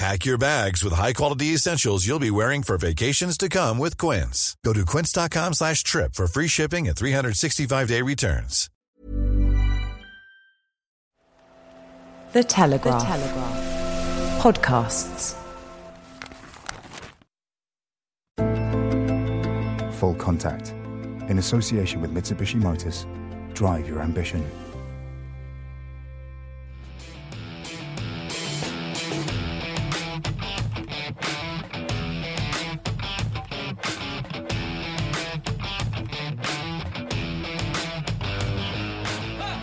[0.00, 4.56] Pack your bags with high-quality essentials you'll be wearing for vacations to come with Quince.
[4.64, 8.70] Go to quince.com slash trip for free shipping and 365-day returns.
[12.32, 13.02] The Telegraph.
[13.02, 14.40] The Telegraph.
[14.40, 15.34] Podcasts.
[19.96, 20.70] Full Contact.
[21.28, 23.04] In association with Mitsubishi Motors.
[23.52, 24.50] Drive your ambition.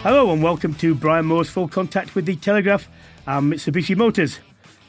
[0.08, 2.88] Hello and welcome to Brian Moore's Full Contact with the Telegraph
[3.26, 4.40] and Mitsubishi Motors.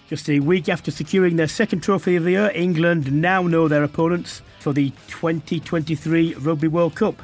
[0.08, 3.82] Just a week after securing their second trophy of the year, England now know their
[3.82, 7.20] opponents for the 2023 Rugby World Cup.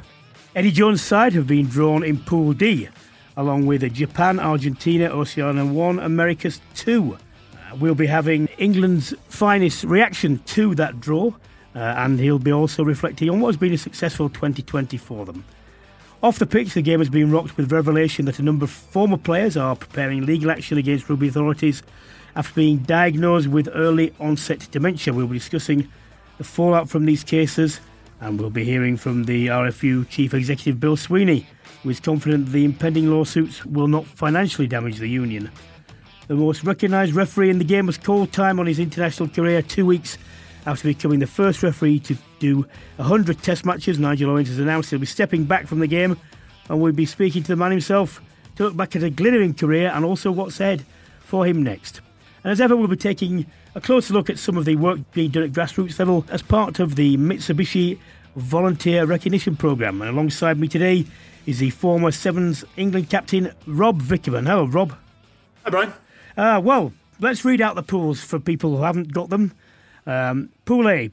[0.57, 2.89] Eddie Jones' side have been drawn in Pool D,
[3.37, 7.13] along with Japan, Argentina, Oceania 1, Americas 2.
[7.13, 11.27] Uh, we'll be having England's finest reaction to that draw,
[11.73, 15.45] uh, and he'll be also reflecting on what has been a successful 2020 for them.
[16.25, 19.15] Off the pitch, the game has been rocked with revelation that a number of former
[19.15, 21.83] players are preparing legal action against rugby authorities
[22.35, 25.13] after being diagnosed with early onset dementia.
[25.13, 25.87] We'll be discussing
[26.39, 27.79] the fallout from these cases
[28.21, 31.45] and we'll be hearing from the RFU Chief Executive Bill Sweeney,
[31.83, 35.51] who is confident the impending lawsuits will not financially damage the union.
[36.25, 39.85] The most recognised referee in the game was called time on his international career two
[39.85, 40.17] weeks
[40.65, 42.65] after becoming the first referee to do
[42.97, 43.99] 100 test matches.
[43.99, 46.17] Nigel Owens has announced he'll be stepping back from the game
[46.69, 48.21] and we'll be speaking to the man himself
[48.55, 50.85] to look back at a glittering career and also what's ahead
[51.19, 52.01] for him next.
[52.43, 55.31] And as ever, we'll be taking a closer look at some of the work being
[55.31, 57.99] done at grassroots level as part of the Mitsubishi
[58.35, 60.01] Volunteer Recognition Programme.
[60.01, 61.05] And alongside me today
[61.45, 64.47] is the former Sevens England captain, Rob Vickerman.
[64.47, 64.95] Hello, Rob.
[65.63, 65.93] Hi, Brian.
[66.37, 69.53] Uh, well, let's read out the pools for people who haven't got them.
[70.05, 71.09] Um, pool A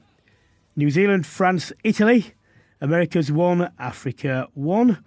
[0.75, 2.33] New Zealand, France, Italy.
[2.81, 5.03] America's 1, Africa 1.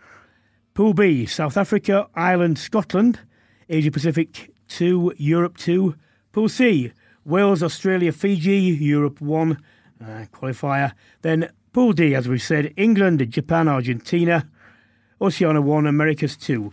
[0.75, 3.21] Pool B South Africa, Ireland, Scotland.
[3.69, 5.95] Asia Pacific 2, Europe 2.
[6.33, 6.93] Pool C
[7.25, 9.53] Wales, Australia, Fiji, Europe 1
[10.01, 10.93] uh, qualifier.
[11.23, 14.49] Then Pool D, as we've said, England, Japan, Argentina.
[15.21, 16.73] Oceania 1, Americas 2.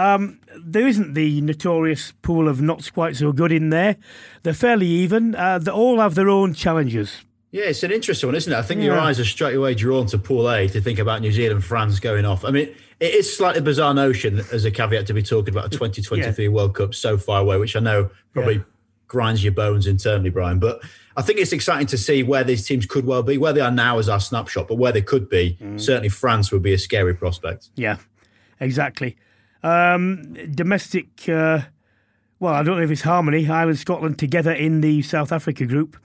[0.00, 3.96] Um, there isn't the notorious pool of not quite so good in there.
[4.42, 5.34] They're fairly even.
[5.34, 7.22] Uh, they all have their own challenges.
[7.50, 8.56] Yeah, it's an interesting one, isn't it?
[8.56, 8.86] I think yeah.
[8.86, 12.00] your eyes are straight away drawn to Pool A to think about New Zealand, France
[12.00, 12.46] going off.
[12.46, 15.68] I mean, it is slightly bizarre notion as a caveat to be talking about a
[15.70, 16.50] 2023 yeah.
[16.50, 18.62] World Cup so far away, which I know probably yeah.
[19.06, 20.60] grinds your bones internally, Brian.
[20.60, 20.80] But
[21.14, 23.36] I think it's exciting to see where these teams could well be.
[23.36, 25.78] Where they are now is our snapshot, but where they could be, mm.
[25.78, 27.68] certainly France would be a scary prospect.
[27.74, 27.96] Yeah,
[28.60, 29.18] exactly.
[29.62, 31.62] Um, domestic, uh,
[32.38, 35.96] well, I don't know if it's Harmony, Ireland, Scotland together in the South Africa group.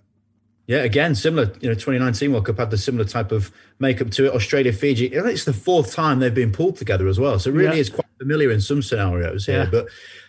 [0.68, 1.54] Yeah, again, similar.
[1.62, 4.34] You know, 2019 World Cup had the similar type of makeup to it.
[4.34, 5.08] Australia, Fiji.
[5.08, 7.38] It's the fourth time they've been pulled together as well.
[7.38, 7.82] So it really yeah.
[7.82, 9.64] is quite familiar in some scenarios here.
[9.64, 9.70] Yeah.
[9.70, 9.88] But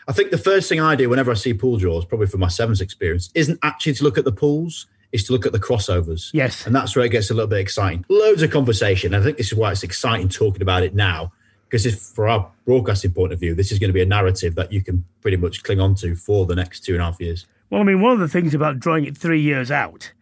[0.08, 2.48] I think the first thing I do whenever I see pool draws, probably from my
[2.48, 4.86] sevens experience, isn't actually to look at the pools.
[5.12, 6.30] Is to look at the crossovers.
[6.34, 6.66] Yes.
[6.66, 8.04] And that's where it gets a little bit exciting.
[8.08, 9.14] Loads of conversation.
[9.14, 11.32] I think this is why it's exciting talking about it now
[11.68, 14.54] because if for our broadcasting point of view, this is going to be a narrative
[14.54, 17.20] that you can pretty much cling on to for the next two and a half
[17.20, 17.46] years.
[17.70, 20.12] Well, I mean, one of the things about drawing it three years out,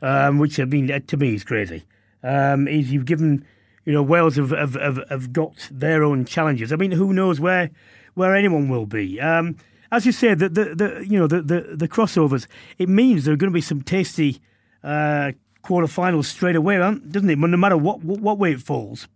[0.00, 1.82] um, which I mean to me is crazy,
[2.22, 3.44] um, is you've given
[3.84, 6.72] you know Wales have, have, have, have, got their own challenges.
[6.72, 7.70] I mean, who knows where
[8.14, 9.20] where anyone will be.
[9.20, 9.56] Um,
[9.90, 12.46] as you said, the, the, the you know the, the, the crossovers,
[12.78, 14.40] it means there are going to be some tasty
[14.84, 15.32] uh,
[15.62, 17.38] quarterfinals straight away, doesn't it?
[17.38, 19.08] No matter what, what, what way it falls.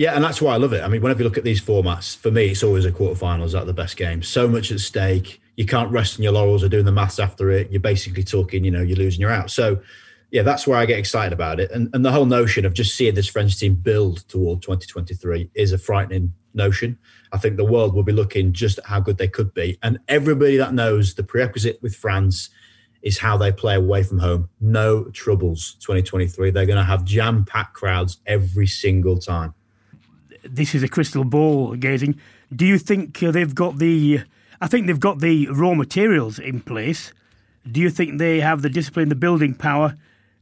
[0.00, 0.82] Yeah, and that's why I love it.
[0.82, 3.66] I mean, whenever you look at these formats, for me, it's always a quarterfinals at
[3.66, 4.22] the best game.
[4.22, 5.42] So much at stake.
[5.58, 7.70] You can't rest on your laurels or doing the maths after it.
[7.70, 9.50] You're basically talking, you know, you're losing, you're out.
[9.50, 9.82] So
[10.30, 11.70] yeah, that's where I get excited about it.
[11.70, 15.74] And, and the whole notion of just seeing this French team build toward 2023 is
[15.74, 16.96] a frightening notion.
[17.32, 19.76] I think the world will be looking just at how good they could be.
[19.82, 22.48] And everybody that knows the prerequisite with France
[23.02, 24.48] is how they play away from home.
[24.62, 26.52] No troubles 2023.
[26.52, 29.52] They're going to have jam packed crowds every single time.
[30.42, 32.18] This is a crystal ball gazing.
[32.54, 34.22] Do you think uh, they've got the.
[34.60, 37.12] I think they've got the raw materials in place.
[37.70, 39.96] Do you think they have the discipline, the building power,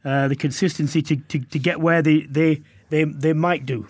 [0.04, 3.88] uh, the consistency to, to, to get where they, they, they, they might do?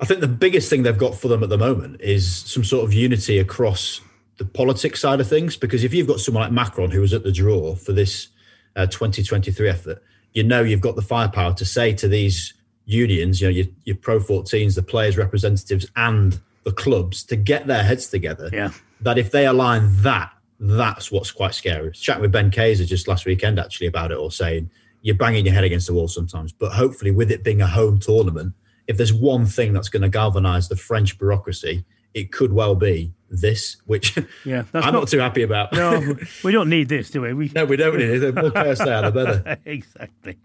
[0.00, 2.84] I think the biggest thing they've got for them at the moment is some sort
[2.84, 4.00] of unity across
[4.38, 5.56] the politics side of things.
[5.56, 8.28] Because if you've got someone like Macron who was at the draw for this
[8.74, 10.02] uh, 2023 effort,
[10.32, 13.96] you know you've got the firepower to say to these unions, you know, your, your
[13.96, 18.50] Pro 14s, the players' representatives, and the clubs to get their heads together.
[18.52, 18.72] Yeah.
[19.00, 21.90] That if they align that, that's what's quite scary.
[21.92, 24.70] Chatting with Ben Kayser just last weekend actually about it, or saying
[25.02, 27.98] you're banging your head against the wall sometimes, but hopefully with it being a home
[27.98, 28.54] tournament,
[28.86, 31.84] if there's one thing that's going to galvanise the French bureaucracy,
[32.14, 35.72] it could well be this, which yeah, I'm not, not, too happy about.
[35.72, 37.32] no, we don't need this, do we?
[37.32, 38.18] we no, we don't need it.
[38.20, 39.58] The more chaos there, the better.
[39.64, 40.38] exactly.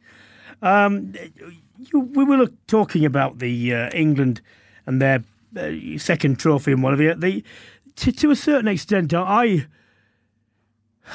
[0.62, 1.14] Um,
[1.80, 4.42] you, we were talking about the uh, England
[4.86, 5.24] and their
[5.58, 7.44] uh, second trophy and the, the
[7.96, 9.66] to, to a certain extent, I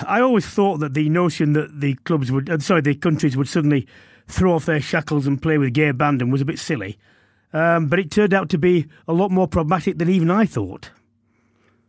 [0.07, 3.49] I always thought that the notion that the clubs would, uh, sorry, the countries would
[3.49, 3.87] suddenly
[4.27, 6.99] throw off their shackles and play with gay abandon was a bit silly.
[7.53, 10.91] Um, but it turned out to be a lot more problematic than even I thought.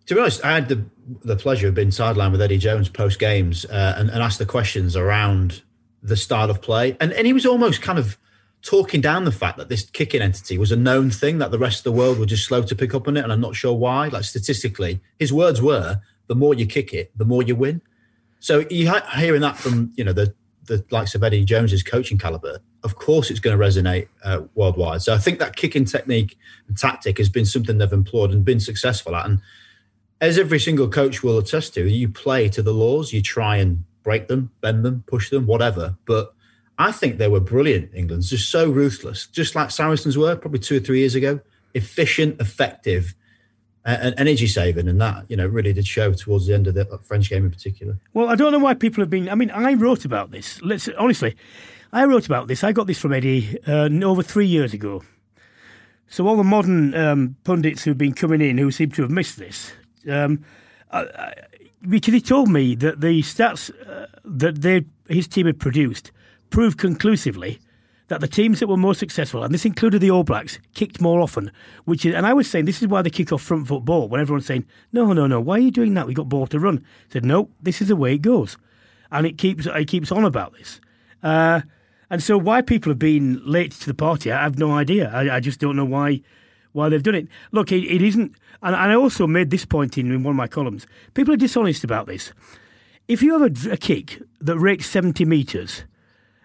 [0.08, 0.86] To be honest, I had the
[1.24, 4.46] the pleasure of being sidelined with Eddie Jones post games uh, and, and asked the
[4.46, 5.62] questions around
[6.02, 8.18] the style of play, and and he was almost kind of
[8.64, 11.80] talking down the fact that this kicking entity was a known thing that the rest
[11.80, 13.74] of the world were just slow to pick up on it, and I'm not sure
[13.74, 14.08] why.
[14.08, 17.82] Like statistically, his words were, "The more you kick it, the more you win."
[18.40, 20.34] So you hearing that from you know the
[20.66, 25.02] the likes of Eddie Jones's coaching caliber, of course it's going to resonate uh, worldwide.
[25.02, 26.38] So I think that kicking technique
[26.68, 29.26] and tactic has been something they've employed and been successful at.
[29.26, 29.42] And
[30.22, 33.84] as every single coach will attest to, you play to the laws, you try and
[34.04, 35.98] break them, bend them, push them, whatever.
[36.06, 36.34] But
[36.78, 40.78] I think they were brilliant, England's just so ruthless, just like Saracens were probably two
[40.78, 41.40] or three years ago.
[41.76, 43.16] Efficient, effective,
[43.86, 46.86] and energy saving, and that you know really did show towards the end of the
[47.04, 47.98] French game in particular.
[48.14, 49.28] Well, I don't know why people have been.
[49.30, 50.62] I mean, I wrote about this.
[50.62, 51.36] Let's honestly,
[51.92, 52.64] I wrote about this.
[52.64, 55.04] I got this from Eddie uh, over three years ago.
[56.08, 59.38] So all the modern um, pundits who've been coming in who seem to have missed
[59.38, 59.74] this,
[60.10, 60.46] um,
[61.88, 66.12] because he told me that the stats uh, that they, his team had produced
[66.54, 67.60] proved conclusively
[68.10, 71.20] that the teams that were more successful, and this included the All Blacks, kicked more
[71.20, 71.52] often.
[71.86, 74.08] Which is, and I was saying this is why they kick off front foot ball.
[74.08, 76.06] When everyone's saying, "No, no, no, why are you doing that?
[76.06, 78.56] We got ball to run." I said, "No, this is the way it goes,"
[79.12, 80.80] and it keeps it keeps on about this.
[81.24, 81.62] Uh,
[82.12, 85.10] and so, why people have been late to the party, I have no idea.
[85.12, 86.22] I, I just don't know why
[86.72, 87.28] why they've done it.
[87.52, 90.38] Look, it, it isn't, and, and I also made this point in, in one of
[90.38, 90.86] my columns.
[91.16, 92.32] People are dishonest about this.
[93.08, 95.86] If you have a, a kick that rakes seventy metres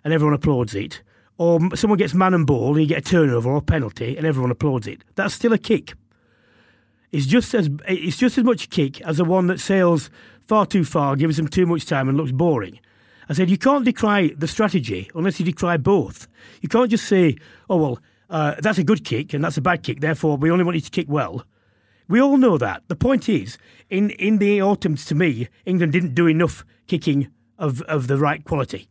[0.04, 1.02] and everyone applauds it
[1.38, 4.26] or someone gets man and ball and you get a turnover or a penalty and
[4.26, 5.94] everyone applauds it, that's still a kick.
[7.12, 10.10] It's just as it's just as much a kick as the one that sails
[10.46, 12.78] far too far, gives them too much time, and looks boring.
[13.28, 16.28] I said you can't decry the strategy unless you decry both.
[16.60, 17.36] You can't just say,
[17.70, 17.98] "Oh well,
[18.28, 20.00] uh, that's a good kick and that's a bad kick.
[20.00, 21.44] Therefore, we only want you to kick well."
[22.08, 22.82] We all know that.
[22.88, 27.28] The point is, in in the autumns, to me, England didn't do enough kicking
[27.58, 28.88] of of the right quality.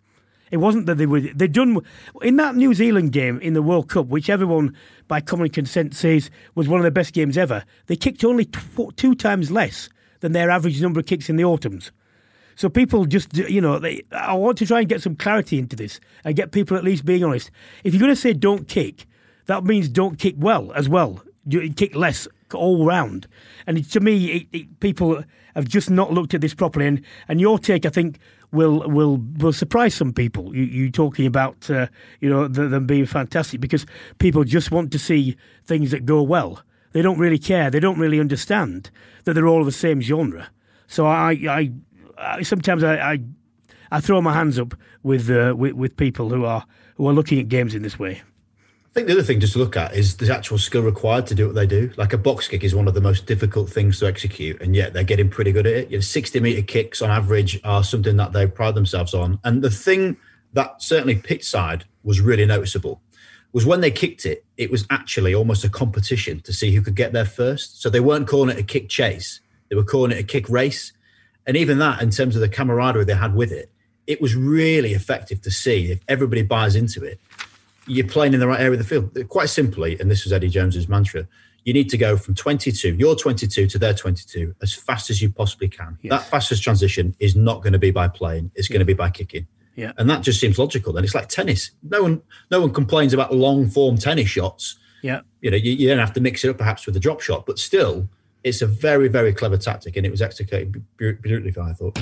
[0.51, 1.79] It wasn't that they were they done
[2.21, 4.75] in that New Zealand game in the World Cup, which everyone
[5.07, 7.63] by common consent says was one of the best games ever.
[7.87, 9.89] They kicked only tw- two times less
[10.21, 11.91] than their average number of kicks in the autumns.
[12.55, 15.75] So people just you know they, I want to try and get some clarity into
[15.75, 17.51] this and get people at least being honest.
[17.83, 19.05] If you're going to say don't kick,
[19.45, 21.21] that means don't kick well as well.
[21.45, 23.27] You kick less all round.
[23.65, 25.23] And to me, it, it, people
[25.55, 26.87] have just not looked at this properly.
[26.87, 28.19] And, and your take, I think,
[28.51, 30.55] will will will surprise some people.
[30.55, 31.87] You, you talking about uh,
[32.19, 33.85] you know them being fantastic because
[34.19, 35.35] people just want to see
[35.65, 36.61] things that go well.
[36.93, 37.69] They don't really care.
[37.69, 38.89] They don't really understand
[39.25, 40.49] that they're all of the same genre.
[40.87, 41.71] So I, I,
[42.17, 43.19] I sometimes I, I,
[43.91, 44.73] I throw my hands up
[45.03, 48.21] with, uh, with with people who are who are looking at games in this way.
[48.97, 51.45] Think the other thing just to look at is the actual skill required to do
[51.45, 51.91] what they do.
[51.97, 54.93] Like a box kick is one of the most difficult things to execute, and yet
[54.93, 55.91] they're getting pretty good at it.
[55.91, 59.37] You know, 60 meter kicks on average are something that they pride themselves on.
[59.43, 60.17] And the thing
[60.53, 62.99] that certainly pitch side was really noticeable
[63.53, 66.95] was when they kicked it, it was actually almost a competition to see who could
[66.95, 67.79] get there first.
[67.79, 70.91] So they weren't calling it a kick chase, they were calling it a kick race.
[71.45, 73.69] And even that, in terms of the camaraderie they had with it,
[74.07, 77.19] it was really effective to see if everybody buys into it.
[77.87, 79.17] You're playing in the right area of the field.
[79.29, 81.27] Quite simply, and this was Eddie Jones's mantra
[81.67, 85.29] you need to go from 22, your 22 to their 22 as fast as you
[85.29, 85.97] possibly can.
[86.01, 86.11] Yes.
[86.11, 89.09] That fastest transition is not going to be by playing, it's going to be by
[89.09, 89.47] kicking.
[89.75, 89.91] Yeah.
[89.97, 90.93] And that just seems logical.
[90.93, 91.71] Then it's like tennis.
[91.83, 94.79] No one no one complains about long form tennis shots.
[95.01, 95.19] Yeah.
[95.41, 97.45] You know, you, you then have to mix it up perhaps with a drop shot,
[97.45, 98.07] but still
[98.45, 101.99] it's a very, very clever tactic and it was executed beautifully, I thought.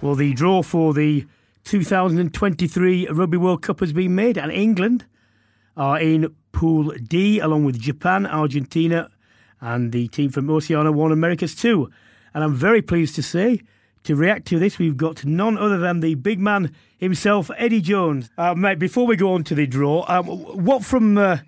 [0.00, 1.26] Well, the draw for the
[1.66, 5.04] 2023 Rugby World Cup has been made, and England
[5.76, 9.10] are in Pool D, along with Japan, Argentina,
[9.60, 11.90] and the team from Oceania one Americas two.
[12.32, 13.62] And I'm very pleased to say,
[14.04, 18.30] to react to this, we've got none other than the big man himself, Eddie Jones.
[18.38, 21.38] Uh, mate, before we go on to the draw, um, what from uh,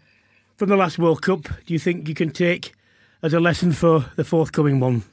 [0.56, 2.72] from the last World Cup do you think you can take
[3.22, 5.04] as a lesson for the forthcoming one?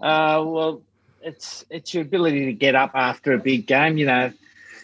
[0.00, 0.82] Uh, well,
[1.24, 3.96] it's it's your ability to get up after a big game.
[3.96, 4.32] You know,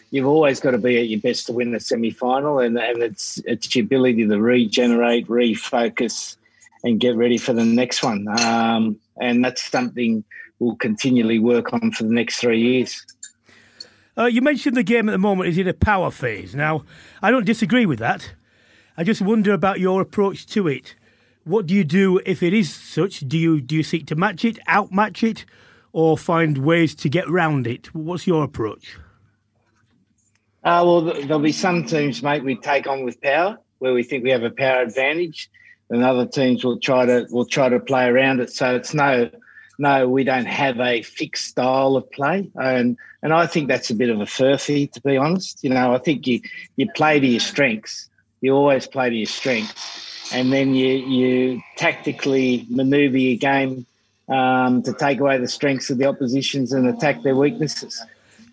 [0.09, 3.01] you've always got to be at your best to win the semi final, and, and
[3.01, 6.35] it's it's your ability to regenerate, refocus,
[6.83, 8.27] and get ready for the next one.
[8.39, 10.23] Um, and that's something
[10.59, 13.05] we'll continually work on for the next three years.
[14.17, 16.53] Uh, you mentioned the game at the moment is in a power phase.
[16.53, 16.83] Now,
[17.21, 18.33] I don't disagree with that.
[18.97, 20.95] I just wonder about your approach to it.
[21.43, 23.21] What do you do if it is such?
[23.21, 25.45] Do you do you seek to match it, outmatch it,
[25.93, 27.93] or find ways to get round it?
[27.93, 28.97] What's your approach?
[30.63, 34.23] Uh, well, there'll be some teams, mate, we take on with power, where we think
[34.23, 35.49] we have a power advantage,
[35.89, 38.51] and other teams will try to will try to play around it.
[38.51, 39.29] So it's no,
[39.79, 43.95] no, we don't have a fixed style of play, and and I think that's a
[43.95, 45.63] bit of a furphy, to be honest.
[45.63, 46.41] You know, I think you
[46.75, 48.07] you play to your strengths.
[48.41, 53.87] You always play to your strengths, and then you you tactically manoeuvre your game
[54.31, 58.03] um, to take away the strengths of the oppositions and attack their weaknesses.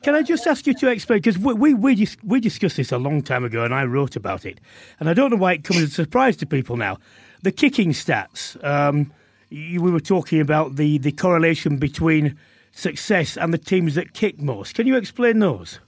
[0.03, 1.19] Can I just ask you to explain?
[1.19, 4.45] Because we, we, we, we discussed this a long time ago and I wrote about
[4.45, 4.61] it.
[5.01, 6.99] And I don't know why it comes as a surprise to people now.
[7.43, 9.13] The kicking stats, um,
[9.49, 12.37] you, we were talking about the, the correlation between
[12.73, 14.75] success and the teams that kick most.
[14.75, 15.81] Can you explain those?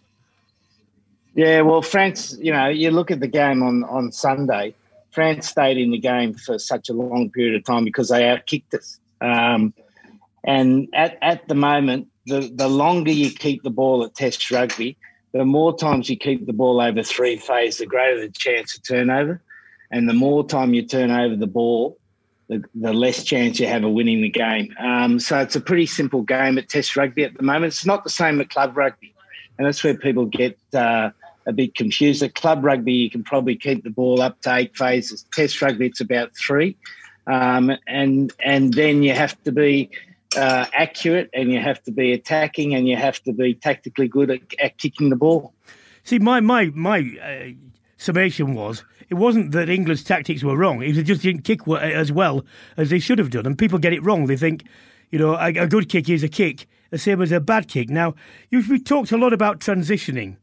[1.35, 4.75] Yeah, well, France, you know, you look at the game on, on Sunday,
[5.11, 8.75] France stayed in the game for such a long period of time because they outkicked
[8.75, 9.00] us.
[9.20, 9.74] Um,
[10.44, 14.96] and at, at the moment, the, the longer you keep the ball at Test rugby,
[15.32, 18.82] the more times you keep the ball over three phase, the greater the chance of
[18.82, 19.42] turnover.
[19.90, 21.98] And the more time you turn over the ball,
[22.48, 24.74] the, the less chance you have of winning the game.
[24.78, 27.72] Um, so it's a pretty simple game at Test rugby at the moment.
[27.72, 29.14] It's not the same at club rugby.
[29.58, 31.10] And that's where people get uh,
[31.46, 32.22] a bit confused.
[32.22, 35.24] At club rugby, you can probably keep the ball up to eight phases.
[35.32, 36.76] Test rugby, it's about three.
[37.30, 39.88] Um, and and then you have to be
[40.37, 44.30] uh, accurate and you have to be attacking and you have to be tactically good
[44.30, 45.54] at, at kicking the ball.
[46.02, 47.50] See, my my my uh,
[47.96, 52.10] summation was it wasn't that England's tactics were wrong; it was just didn't kick as
[52.10, 52.44] well
[52.76, 53.46] as they should have done.
[53.46, 54.64] And people get it wrong; they think,
[55.10, 57.90] you know, a, a good kick is a kick, the same as a bad kick.
[57.90, 58.14] Now,
[58.50, 60.37] you've talked a lot about transitioning.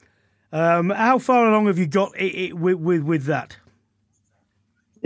[0.53, 3.57] Um, how far along have you got it, it, with, with with that?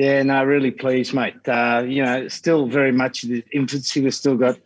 [0.02, 1.48] Yeah, no, really pleased, mate.
[1.48, 4.02] Uh, you know, still very much in the infancy.
[4.02, 4.58] We've still got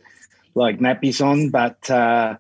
[0.53, 2.37] like nappies on, but uh,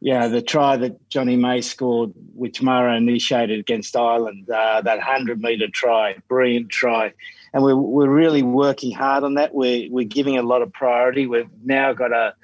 [0.00, 5.40] yeah, the try that Jonny May scored, which Maro initiated against Ireland, uh, that hundred
[5.40, 7.14] metre try, brilliant try,
[7.54, 9.54] and we're we're really working hard on that.
[9.54, 11.26] We're we're giving a lot of priority.
[11.26, 12.34] We've now got a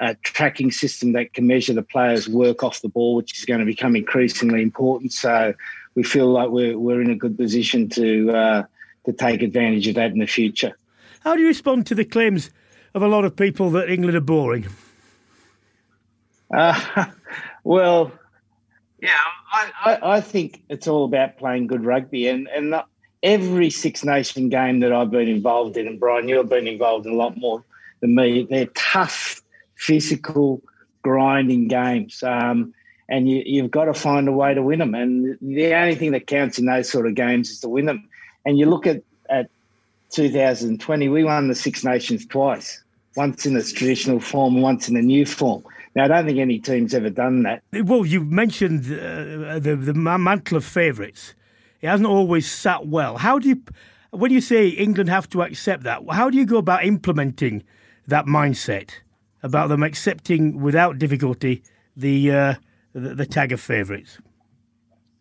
[0.00, 3.60] a tracking system that can measure the players' work off the ball, which is going
[3.60, 5.12] to become increasingly important.
[5.12, 5.52] So
[5.94, 8.62] we feel like we're we're in a good position to uh,
[9.06, 10.76] to take advantage of that in the future.
[11.20, 12.50] How do you respond to the claims
[12.94, 14.66] of a lot of people that England are boring?
[16.54, 17.06] Uh,
[17.64, 18.12] well,
[19.00, 19.10] yeah,
[19.52, 22.74] I, I, I, think it's all about playing good rugby, and and
[23.22, 27.12] every Six Nation game that I've been involved in, and Brian, you've been involved in
[27.12, 27.64] a lot more
[28.00, 28.46] than me.
[28.48, 29.42] They're tough,
[29.74, 30.62] physical,
[31.02, 32.22] grinding games.
[32.22, 32.72] Um,
[33.08, 34.94] and you, have got to find a way to win them.
[34.94, 38.08] And the only thing that counts in those sort of games is to win them.
[38.46, 39.50] And you look at, at
[40.12, 42.82] 2020, we won the Six Nations twice,
[43.16, 45.64] once in its traditional form, once in a new form.
[45.96, 47.62] Now, I don't think any team's ever done that.
[47.72, 51.34] Well, you mentioned uh, the, the mantle of favourites.
[51.80, 53.18] It hasn't always sat well.
[53.18, 53.62] How do you,
[54.10, 57.64] when you say England have to accept that, how do you go about implementing
[58.06, 58.90] that mindset
[59.42, 61.62] about them accepting without difficulty
[61.96, 62.54] the, uh,
[62.92, 64.18] the, the tag of favourites?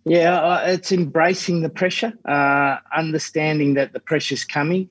[0.05, 4.87] Yeah, uh, it's embracing the pressure, uh, understanding that the pressure's coming,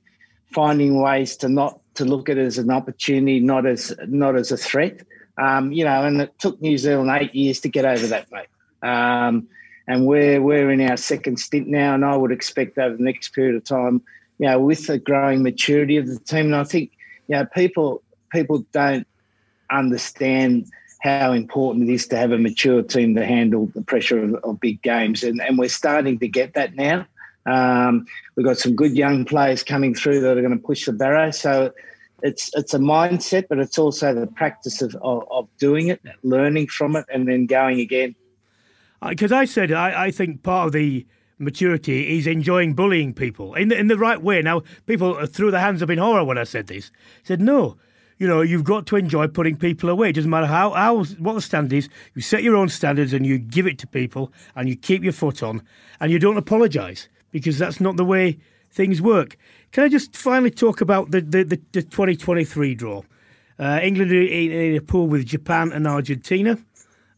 [0.52, 4.50] finding ways to not to look at it as an opportunity, not as not as
[4.50, 5.02] a threat.
[5.38, 8.48] Um, you know, and it took New Zealand eight years to get over that, mate.
[8.82, 9.46] Um,
[9.86, 13.34] and we're we're in our second stint now, and I would expect over the next
[13.34, 14.02] period of time,
[14.38, 16.90] you know, with the growing maturity of the team, and I think
[17.28, 18.02] you know people
[18.32, 19.06] people don't
[19.70, 20.66] understand
[21.04, 24.60] how important it is to have a mature team to handle the pressure of, of
[24.60, 27.06] big games, and and we're starting to get that now.
[27.46, 30.92] Um, we've got some good young players coming through that are going to push the
[30.92, 31.30] barrow.
[31.30, 31.72] So
[32.22, 36.68] it's it's a mindset, but it's also the practice of, of, of doing it, learning
[36.68, 38.14] from it, and then going again.
[39.06, 41.06] Because I said I, I think part of the
[41.38, 44.40] maturity is enjoying bullying people in the, in the right way.
[44.40, 46.90] Now, people threw their hands up in horror when I said this.
[46.94, 47.76] I said, no,
[48.18, 50.10] you know, you've got to enjoy putting people away.
[50.10, 51.88] It doesn't matter how, how what the standard is.
[52.14, 55.12] You set your own standards and you give it to people and you keep your
[55.12, 55.62] foot on
[56.00, 58.38] and you don't apologise because that's not the way
[58.70, 59.36] things work.
[59.72, 63.02] Can I just finally talk about the, the, the, the 2023 draw?
[63.58, 66.58] Uh, England in, in a pool with Japan and Argentina.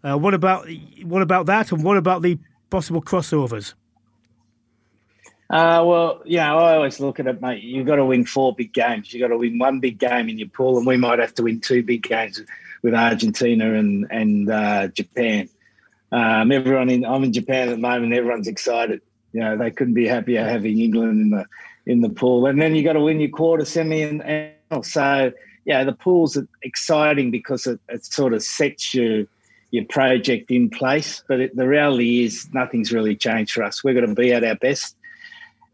[0.02, 0.68] Uh, what about
[1.02, 2.38] what about that, and what about the
[2.70, 3.74] possible crossovers?
[5.48, 7.62] Uh, well, you know, I always look at it, mate.
[7.62, 9.12] You've got to win four big games.
[9.12, 11.44] You've got to win one big game in your pool, and we might have to
[11.44, 12.40] win two big games
[12.82, 15.48] with Argentina and and uh, Japan.
[16.10, 18.12] Um, everyone in I'm in Japan at the moment.
[18.12, 19.00] Everyone's excited.
[19.32, 21.46] You know, they couldn't be happier having England in the
[21.86, 25.32] in the pool, and then you got to win your quarter, semi, and, and so
[25.64, 29.28] yeah, the pool's exciting because it, it sort of sets you
[29.70, 31.22] your project in place.
[31.28, 33.84] But it, the reality is, nothing's really changed for us.
[33.84, 34.95] We've got to be at our best,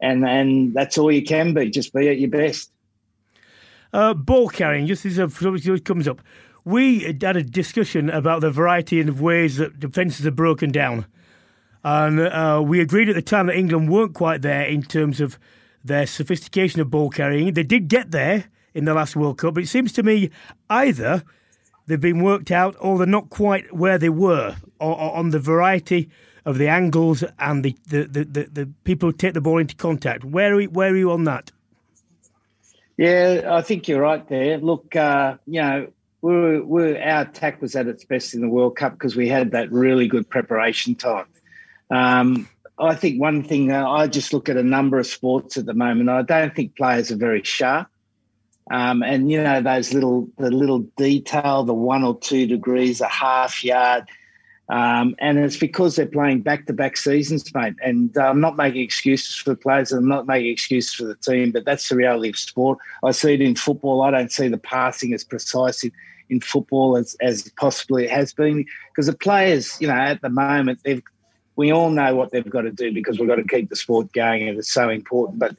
[0.02, 1.70] and and that's all you can be.
[1.70, 2.70] Just be at your best.
[3.92, 6.20] Uh, ball carrying, just as it comes up,
[6.64, 11.06] we had a discussion about the variety of ways that defences are broken down,
[11.84, 15.38] and uh, we agreed at the time that England weren't quite there in terms of
[15.84, 17.52] their sophistication of ball carrying.
[17.54, 18.44] They did get there
[18.74, 20.30] in the last World Cup, but it seems to me
[20.70, 21.22] either
[21.86, 25.38] they've been worked out or they're not quite where they were or, or on the
[25.38, 26.08] variety
[26.44, 29.76] of the angles and the, the, the, the, the people who take the ball into
[29.76, 30.24] contact.
[30.24, 31.50] Where are, we, where are you on that?
[32.96, 34.58] Yeah, I think you're right there.
[34.58, 35.88] Look, uh, you know,
[36.20, 39.50] we we our attack was at its best in the World Cup because we had
[39.52, 41.26] that really good preparation time.
[41.90, 45.66] Um, I think one thing uh, I just look at a number of sports at
[45.66, 46.10] the moment.
[46.10, 47.88] I don't think players are very sharp.
[48.70, 53.08] Um, and you know those little the little detail, the one or two degrees, a
[53.08, 54.08] half yard,
[54.68, 57.74] um, and it's because they're playing back to back seasons, mate.
[57.82, 61.04] And uh, I'm not making excuses for the players, and I'm not making excuses for
[61.04, 62.78] the team, but that's the reality of sport.
[63.02, 64.02] I see it in football.
[64.02, 65.92] I don't see the passing as precise in,
[66.30, 70.30] in football as as possibly it has been because the players, you know, at the
[70.30, 71.02] moment they've
[71.56, 74.12] we all know what they've got to do because we've got to keep the sport
[74.12, 75.38] going, and it's so important.
[75.38, 75.56] But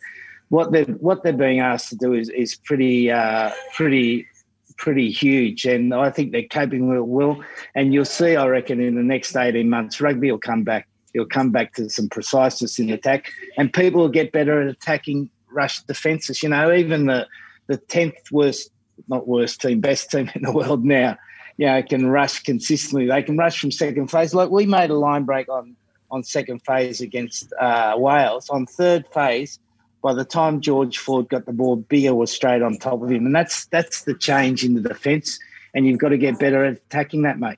[0.49, 4.27] what they're what they're being asked to do is is pretty uh, pretty
[4.77, 7.41] pretty huge, and I think they're coping it well.
[7.75, 10.87] And you'll see, I reckon, in the next eighteen months, rugby will come back.
[11.13, 15.29] It'll come back to some preciseness in attack, and people will get better at attacking
[15.51, 16.41] rush defences.
[16.41, 17.27] You know, even the
[17.67, 18.71] the tenth worst,
[19.07, 21.17] not worst team, best team in the world now,
[21.57, 23.07] you know, can rush consistently.
[23.07, 24.33] They can rush from second phase.
[24.33, 25.75] Like we made a line break on
[26.11, 28.49] on second phase against uh, Wales.
[28.49, 29.59] On third phase,
[30.03, 33.25] by the time George Ford got the ball, Biggar was straight on top of him,
[33.25, 35.39] and that's that's the change in the defence.
[35.73, 37.57] And you've got to get better at attacking that, mate.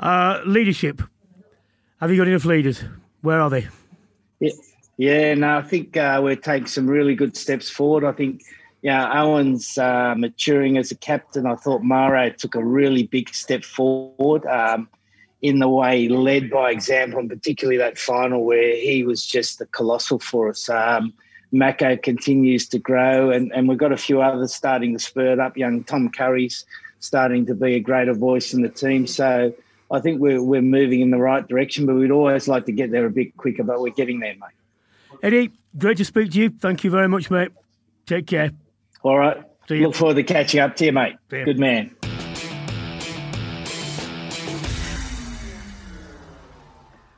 [0.00, 1.00] Uh, leadership.
[2.00, 2.82] Have you got enough leaders?
[3.20, 3.68] Where are they?
[4.40, 4.52] Yeah,
[4.96, 5.34] yeah.
[5.34, 8.04] No, I think uh, we're taking some really good steps forward.
[8.04, 8.42] I think,
[8.82, 11.46] yeah, Owen's uh, maturing as a captain.
[11.46, 14.44] I thought Maro took a really big step forward.
[14.46, 14.88] Um,
[15.42, 19.60] in the way he led by example, and particularly that final where he was just
[19.60, 20.70] a colossal for us.
[20.70, 21.12] Um,
[21.54, 25.38] Mako continues to grow, and, and we've got a few others starting to spur it
[25.38, 25.56] up.
[25.56, 26.66] Young Tom Curry's
[26.98, 29.06] starting to be a greater voice in the team.
[29.06, 29.54] So
[29.88, 32.90] I think we're, we're moving in the right direction, but we'd always like to get
[32.90, 35.20] there a bit quicker, but we're getting there, mate.
[35.22, 36.50] Eddie, great to speak to you.
[36.50, 37.52] Thank you very much, mate.
[38.04, 38.50] Take care.
[39.04, 39.40] All right.
[39.70, 41.14] Look forward to catching up to you, mate.
[41.28, 41.94] Good man.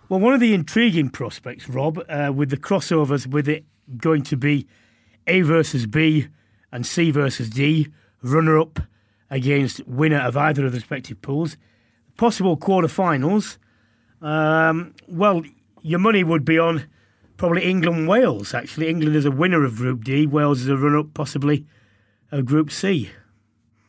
[0.08, 3.64] Well, one of the intriguing prospects, Rob, uh, with the crossovers, with it
[3.96, 4.66] going to be
[5.26, 6.28] A versus B
[6.72, 7.88] and C versus D,
[8.22, 8.80] runner up
[9.30, 11.56] against winner of either of the respective pools.
[12.16, 13.58] Possible quarter-finals.
[14.22, 15.42] Um, well,
[15.82, 16.86] your money would be on
[17.36, 18.88] probably England Wales, actually.
[18.88, 21.66] England is a winner of Group D, Wales is a runner up, possibly,
[22.32, 23.10] of Group C.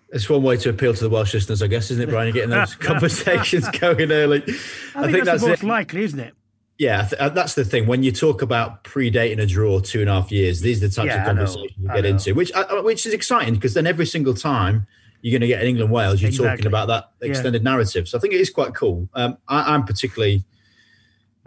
[0.10, 2.28] It's one way to appeal to the Welsh listeners, I guess, isn't it, Brian?
[2.28, 4.38] You're getting those conversations going early.
[4.38, 5.68] I, I think, think, that's, that's most it.
[5.68, 6.34] likely, isn't it?
[6.80, 7.88] Yeah, th- uh, that's the thing.
[7.88, 10.94] When you talk about predating a draw two and a half years, these are the
[10.94, 14.06] types Yeah, of conversations you get into, which uh, which is exciting because then every
[14.06, 14.86] single time
[15.22, 16.50] you're going to get in England Wales, you're Exactly.
[16.58, 17.30] talking about that Yeah.
[17.32, 18.08] extended narrative.
[18.08, 19.10] So I think it is quite cool.
[19.16, 20.44] Um, I, I'm particularly,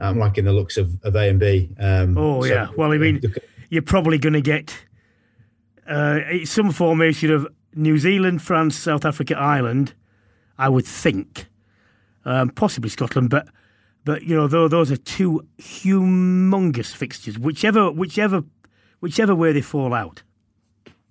[0.00, 1.70] I'm liking the looks of, of A and B.
[1.78, 2.66] Um, Oh, so- yeah.
[2.76, 3.20] Well, I mean,
[3.68, 4.76] you're probably going to get
[5.86, 9.94] uh, some formation of New Zealand, France, South Africa, Ireland.
[10.58, 11.46] I would think,
[12.24, 13.46] um, possibly Scotland, but
[14.04, 17.38] but you know, though those are two humongous fixtures.
[17.38, 18.44] Whichever, whichever,
[19.00, 20.22] whichever way they fall out.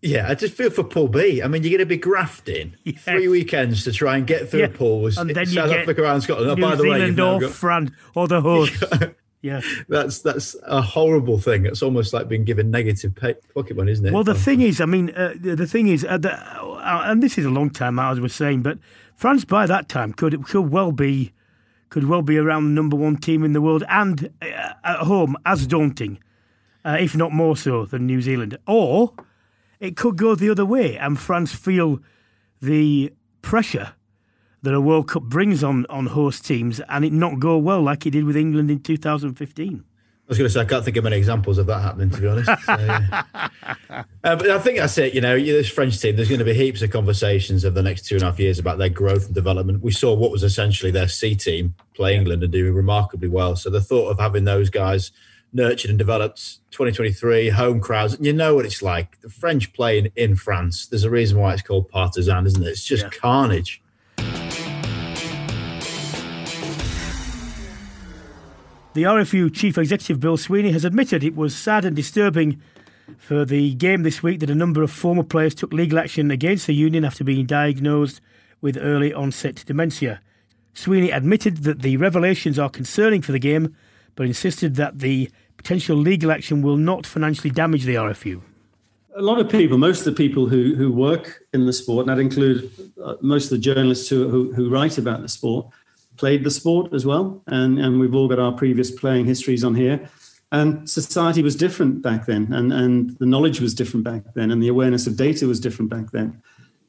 [0.02, 1.42] yeah, I just feel for Pool B.
[1.44, 3.04] I mean, you're going to be grafting Yes.
[3.04, 4.66] three weekends to try and get through Yeah.
[4.68, 6.52] a And then you South Africa and Scotland.
[6.52, 8.84] Oh, New by the way, Zealand now or got- France or the host.
[9.42, 9.62] yeah.
[9.90, 11.66] That's that's a horrible thing.
[11.66, 14.14] It's almost like being given negative pay, pocket money, isn't it?
[14.14, 17.22] Well, the thing is, I mean, uh, the, the thing is, uh, the, uh, and
[17.22, 18.78] this is a long time out, as we're saying, but
[19.16, 21.34] France by that time could could well be
[21.90, 25.36] could well be around the number one team in the world and uh, at home
[25.46, 26.20] as daunting,
[26.86, 28.58] uh, if not more so than New Zealand.
[28.68, 29.14] Or
[29.80, 32.00] it could go the other way, and France feel
[32.62, 33.94] the pressure
[34.62, 38.06] that a World Cup brings on on host teams, and it not go well like
[38.06, 39.84] it did with England in 2015.
[40.30, 42.22] I was going to say I can't think of many examples of that happening, to
[42.22, 42.52] be honest.
[42.64, 43.24] So, yeah.
[43.90, 45.16] uh, but I think that's it.
[45.16, 46.16] You know, this French team.
[46.16, 48.60] There's going to be heaps of conversations over the next two and a half years
[48.60, 49.82] about their growth and development.
[49.82, 53.56] We saw what was essentially their C team play England and do remarkably well.
[53.56, 55.12] So the thought of having those guys
[55.52, 58.16] nurtured and developed 2023 home crowds.
[58.20, 59.20] You know what it's like.
[59.22, 60.86] The French playing in France.
[60.86, 62.68] There's a reason why it's called partisan, isn't it?
[62.68, 63.10] It's just Yeah.
[63.10, 63.82] carnage.
[69.00, 72.62] The RFU Chief Executive Bill Sweeney has admitted it was sad and disturbing
[73.18, 76.68] for the game this week that a number of former players took legal action against
[76.68, 78.20] the union after being diagnosed
[78.60, 80.20] with early onset dementia.
[80.74, 83.74] Sweeney admitted that the revelations are concerning for the game,
[84.16, 88.42] but insisted that the potential legal action will not financially damage the RFU.
[89.16, 92.18] a lot of people, most of the people who, who work in the sport, and
[92.18, 92.70] that include
[93.02, 95.68] uh, most of the journalists who, who, who write about the sport,
[96.20, 97.42] played the sport as well.
[97.48, 99.98] And, and we've all got our previous playing histories on here.
[100.52, 104.64] And society was different back then, and, and the knowledge was different back then, and
[104.64, 106.42] the awareness of data was different back then.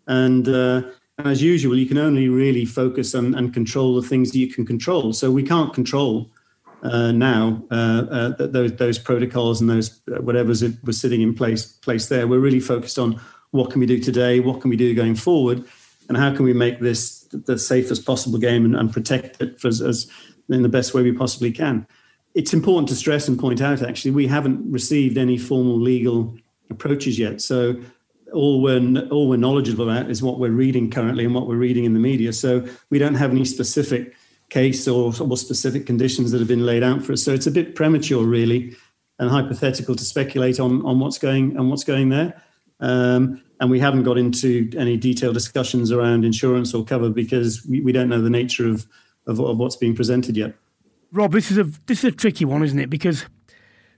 [0.06, 0.82] And, uh,
[1.24, 4.64] as usual, you can only really focus on and control the things that you can
[4.64, 5.12] control.
[5.12, 6.30] So we can't control
[6.82, 11.34] uh, now uh, uh, those those protocols and those uh, whatever's it was sitting in
[11.34, 12.26] place place there.
[12.26, 15.64] We're really focused on what can we do today, what can we do going forward,
[16.08, 19.80] and how can we make this the safest possible game and, and protect it as,
[19.80, 20.10] as
[20.48, 21.86] in the best way we possibly can.
[22.34, 26.36] It's important to stress and point out actually we haven't received any formal legal
[26.70, 27.80] approaches yet, so.
[28.32, 31.84] All we're all we're knowledgeable about is what we're reading currently and what we're reading
[31.84, 32.32] in the media.
[32.32, 34.14] So we don't have any specific
[34.50, 37.24] case or, or specific conditions that have been laid out for us.
[37.24, 38.76] So it's a bit premature, really,
[39.18, 42.40] and hypothetical to speculate on on what's going on what's going there.
[42.78, 47.80] Um, and we haven't got into any detailed discussions around insurance or cover because we,
[47.80, 48.86] we don't know the nature of,
[49.26, 50.54] of of what's being presented yet.
[51.12, 52.90] Rob, this is a this is a tricky one, isn't it?
[52.90, 53.26] Because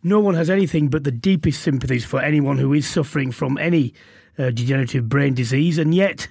[0.03, 3.95] no one has anything but the deepest sympathies for anyone who is suffering from any
[4.39, 6.29] uh, degenerative brain disease, and yet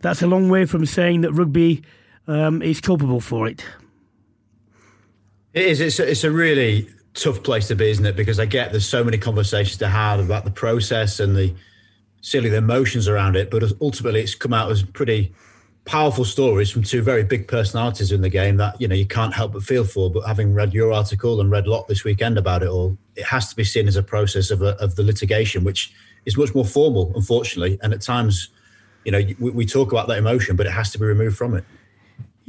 [0.00, 1.82] that's a long way from saying that rugby
[2.28, 3.64] um, is culpable for it.
[5.52, 5.80] It is.
[5.80, 8.14] It's a, it's a really tough place to be, isn't it?
[8.14, 11.54] Because I get there's so many conversations to have about the process and the
[12.20, 15.32] silly the emotions around it, but ultimately it's come out as pretty
[15.84, 19.32] powerful stories from two very big personalities in the game that you know you can't
[19.32, 20.10] help but feel for.
[20.10, 23.24] But having read your article and read a lot this weekend about it all, it
[23.24, 25.92] has to be seen as a process of a, of the litigation, which
[26.26, 28.48] is much more formal, unfortunately, and at times.
[29.04, 31.64] You know, we talk about that emotion, but it has to be removed from it.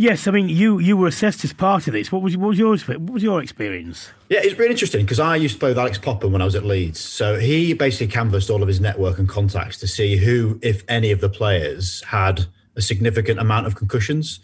[0.02, 2.10] Yes, I mean you you were assessed as part of this.
[2.10, 4.10] What was what was your what was your experience?
[4.30, 6.56] Yeah, it's really interesting because I used to play with Alex Popham when I was
[6.56, 7.02] at Leeds.
[7.02, 11.12] So he basically canvassed all of his network and contacts to see who, if any,
[11.12, 12.46] of the players had
[12.78, 14.40] a significant amount of concussions.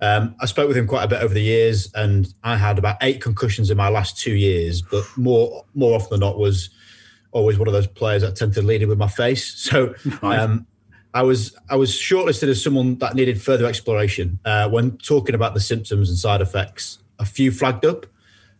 [0.00, 2.98] Um, I spoke with him quite a bit over the years, and I had about
[3.02, 4.80] eight concussions in my last two years.
[4.80, 6.70] But more more often than not, was
[7.32, 9.54] always one of those players that tend to lead it with my face.
[9.54, 9.92] So
[10.22, 10.68] um,
[11.12, 14.38] I was I was shortlisted as someone that needed further exploration.
[14.44, 18.06] Uh, when talking about the symptoms and side effects, a few flagged up.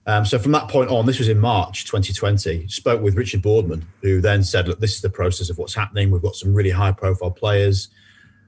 [0.06, 2.66] Um, so from that point on, this was in March 2020.
[2.68, 6.10] Spoke with Richard Boardman, who then said, "Look, this is the process of what's happening.
[6.10, 7.88] We've got some really high-profile players,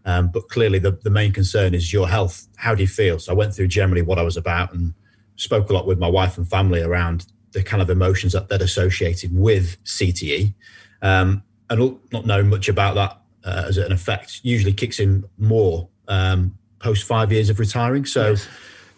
[0.05, 2.49] um, but clearly the, the main concern is your health.
[2.57, 4.95] How do you feel?" So I went through generally what I was about and
[5.37, 8.63] spoke a lot with my wife and family around the kind of emotions that that
[8.63, 10.55] associated with CTE,
[11.03, 15.89] um, and not knowing much about that uh, as an effect usually kicks in more
[16.09, 18.05] um, post five years of retiring.
[18.05, 18.37] So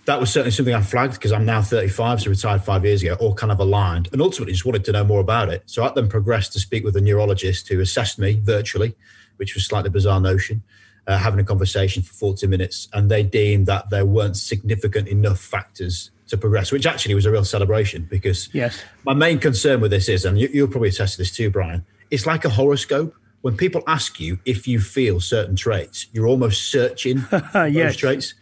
[0.07, 3.15] that was certainly something I flagged because I'm now 35, so retired five years ago,
[3.15, 5.63] all kind of aligned, and ultimately just wanted to know more about it.
[5.67, 8.95] So I then progressed to speak with a neurologist who assessed me virtually,
[9.37, 10.63] which was slightly bizarre notion,
[11.07, 15.41] uh, having a conversation for 40 minutes, and they deemed that there weren't significant enough
[15.41, 18.83] factors to progress, which actually was a real celebration because yes.
[19.05, 21.85] my main concern with this is, and you, you'll probably attest to this too, Brian,
[22.11, 23.15] it's like a horoscope.
[23.45, 27.75] When people ask you if you feel certain traits, you're almost searching yes.
[27.75, 28.35] those traits.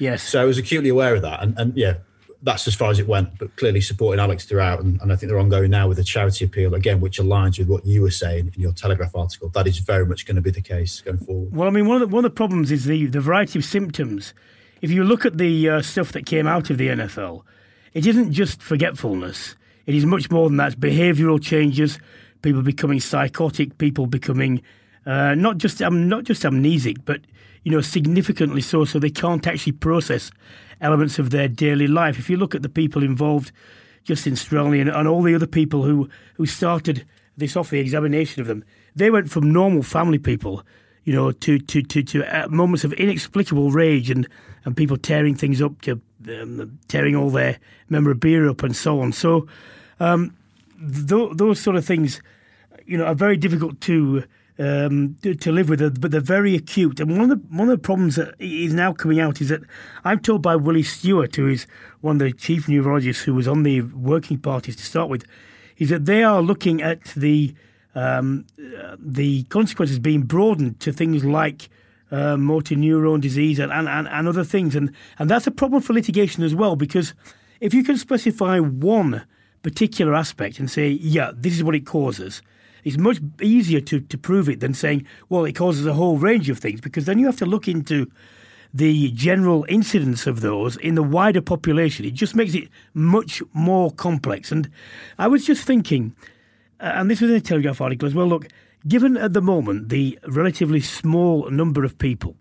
[0.00, 0.20] Yes.
[0.24, 1.44] So I was acutely aware of that.
[1.44, 1.98] And, and yeah,
[2.42, 4.80] that's as far as it went, but clearly supporting Alex throughout.
[4.80, 7.68] And, and, I think they're ongoing now with the charity appeal, again, which aligns with
[7.68, 9.48] what you were saying in your Telegraph article.
[9.50, 11.54] That is very much going to be the case going forward.
[11.54, 13.64] Well, I mean, one of the, one of the problems is the, the variety of
[13.64, 14.34] symptoms.
[14.82, 17.44] If you look at the uh, stuff that came out of the NFL,
[17.94, 19.54] it isn't just forgetfulness.
[19.86, 20.72] It is much more than that.
[20.72, 22.00] It's behavioural changes,
[22.42, 24.62] people becoming psychotic, people becoming
[25.06, 27.22] uh, not just um, not just amnesic, but
[27.64, 30.30] you know significantly so, so they can't actually process
[30.80, 32.18] elements of their daily life.
[32.18, 33.50] If you look at the people involved,
[34.04, 38.42] Justin Straley and, and all the other people who who started this off, the examination
[38.42, 40.62] of them, they went from normal family people,
[41.04, 44.28] you know, to to to, to uh, moments of inexplicable rage and
[44.64, 49.12] and people tearing things up to um, tearing all their memorabilia up and so on.
[49.12, 49.46] So
[50.00, 50.36] um,
[50.78, 52.22] th- those sort of things,
[52.86, 54.24] you know, are very difficult to,
[54.58, 55.52] um, to.
[55.52, 57.00] live with, but they're very acute.
[57.00, 59.60] And one of the one of the problems that is now coming out is that
[60.04, 61.66] I'm told by Willie Stewart, who is
[62.00, 65.24] one of the chief neurologists who was on the working parties to start with,
[65.76, 67.54] is that they are looking at the
[67.94, 68.46] um,
[68.98, 71.68] the consequences being broadened to things like
[72.10, 74.74] uh, motor neuron disease and, and, and other things.
[74.76, 77.14] And, and that's a problem for litigation as well, because
[77.60, 79.24] if you can specify one
[79.62, 82.42] particular aspect and say, yeah, this is what it causes,
[82.84, 86.48] it's much easier to, to prove it than saying, well, it causes a whole range
[86.48, 88.10] of things, because then you have to look into
[88.72, 92.04] the general incidence of those in the wider population.
[92.04, 94.52] It just makes it much more complex.
[94.52, 94.70] And
[95.18, 96.14] I was just thinking,
[96.78, 98.46] and this was in a Telegraph article as well, look,
[98.86, 102.36] Given at the moment the relatively small number of people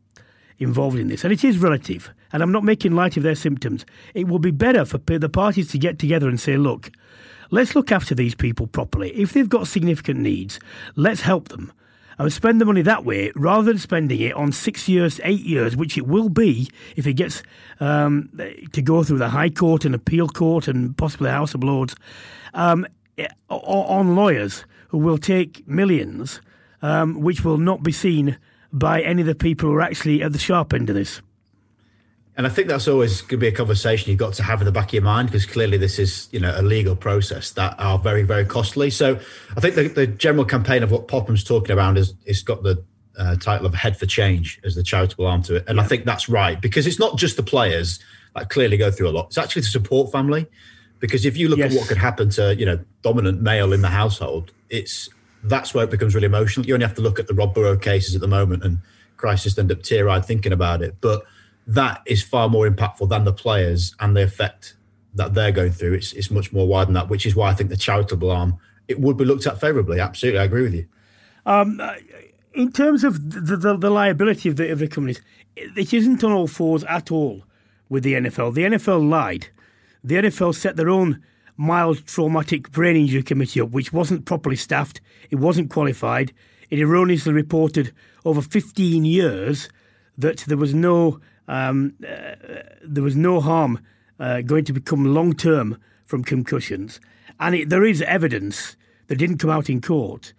[0.59, 3.85] involved in this, and it is relative, and I'm not making light of their symptoms,
[4.13, 6.91] it would be better for the parties to get together and say, look,
[7.51, 9.11] let's look after these people properly.
[9.11, 10.59] If they've got significant needs,
[10.95, 11.71] let's help them
[12.19, 15.75] and spend the money that way rather than spending it on six years, eight years,
[15.75, 17.43] which it will be if it gets
[17.79, 18.29] um,
[18.71, 21.95] to go through the High Court and Appeal Court and possibly the House of Lords
[22.53, 22.87] um,
[23.49, 26.41] on lawyers who will take millions,
[26.81, 28.37] um, which will not be seen
[28.73, 31.21] by any of the people who are actually at the sharp end of this.
[32.37, 34.65] And I think that's always going to be a conversation you've got to have in
[34.65, 37.75] the back of your mind because clearly this is, you know, a legal process that
[37.79, 38.91] are very, very costly.
[38.91, 39.19] So
[39.55, 42.83] I think the, the general campaign of what Popham's talking about is it's got the
[43.17, 45.65] uh, title of Head for Change as the charitable arm to it.
[45.67, 45.83] And yeah.
[45.83, 47.99] I think that's right because it's not just the players
[48.35, 49.27] that clearly go through a lot.
[49.27, 50.45] It's actually the support family.
[50.99, 51.73] Because if you look yes.
[51.73, 55.09] at what could happen to, you know, dominant male in the household, it's
[55.43, 56.65] that's where it becomes really emotional.
[56.65, 58.79] You only have to look at the Rob Burrow cases at the moment, and
[59.15, 60.95] Christ just end up tear eyed thinking about it.
[60.99, 61.23] But
[61.67, 64.75] that is far more impactful than the players and the effect
[65.13, 65.93] that they're going through.
[65.93, 68.57] It's it's much more wide than that, which is why I think the charitable arm
[68.87, 69.99] it would be looked at favourably.
[69.99, 70.87] Absolutely, I agree with you.
[71.45, 71.81] Um,
[72.53, 75.21] in terms of the, the, the, liability of the, of the companies,
[75.55, 77.43] it isn't on all fours at all
[77.89, 78.53] with the NFL.
[78.53, 79.47] The NFL lied.
[80.03, 81.21] The NFL set their own
[81.57, 86.33] mild traumatic brain injury committee up, which wasn't properly staffed, it wasn't qualified.
[86.69, 87.93] It erroneously reported
[88.25, 89.69] over 15 years
[90.17, 92.35] that there was no um, uh,
[92.83, 93.79] there was no harm
[94.19, 96.99] uh, going to become long term from concussions,
[97.39, 98.75] and it, there is evidence
[99.07, 100.33] that didn't come out in court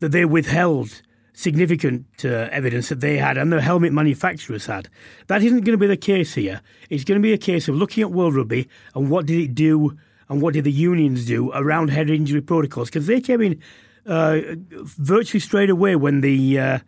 [0.00, 1.02] that they withheld
[1.34, 4.88] significant uh, evidence that they had and the helmet manufacturers had.
[5.26, 6.62] That isn't going to be the case here.
[6.90, 9.54] It's going to be a case of looking at World Rugby and what did it
[9.54, 9.98] do
[10.28, 13.60] and what did the unions do around head injury protocols because they came in
[14.06, 16.78] uh, virtually straight away when the uh,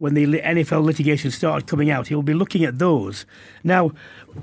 [0.00, 2.08] when the NFL litigation started coming out.
[2.08, 3.26] He'll be looking at those
[3.62, 3.92] now.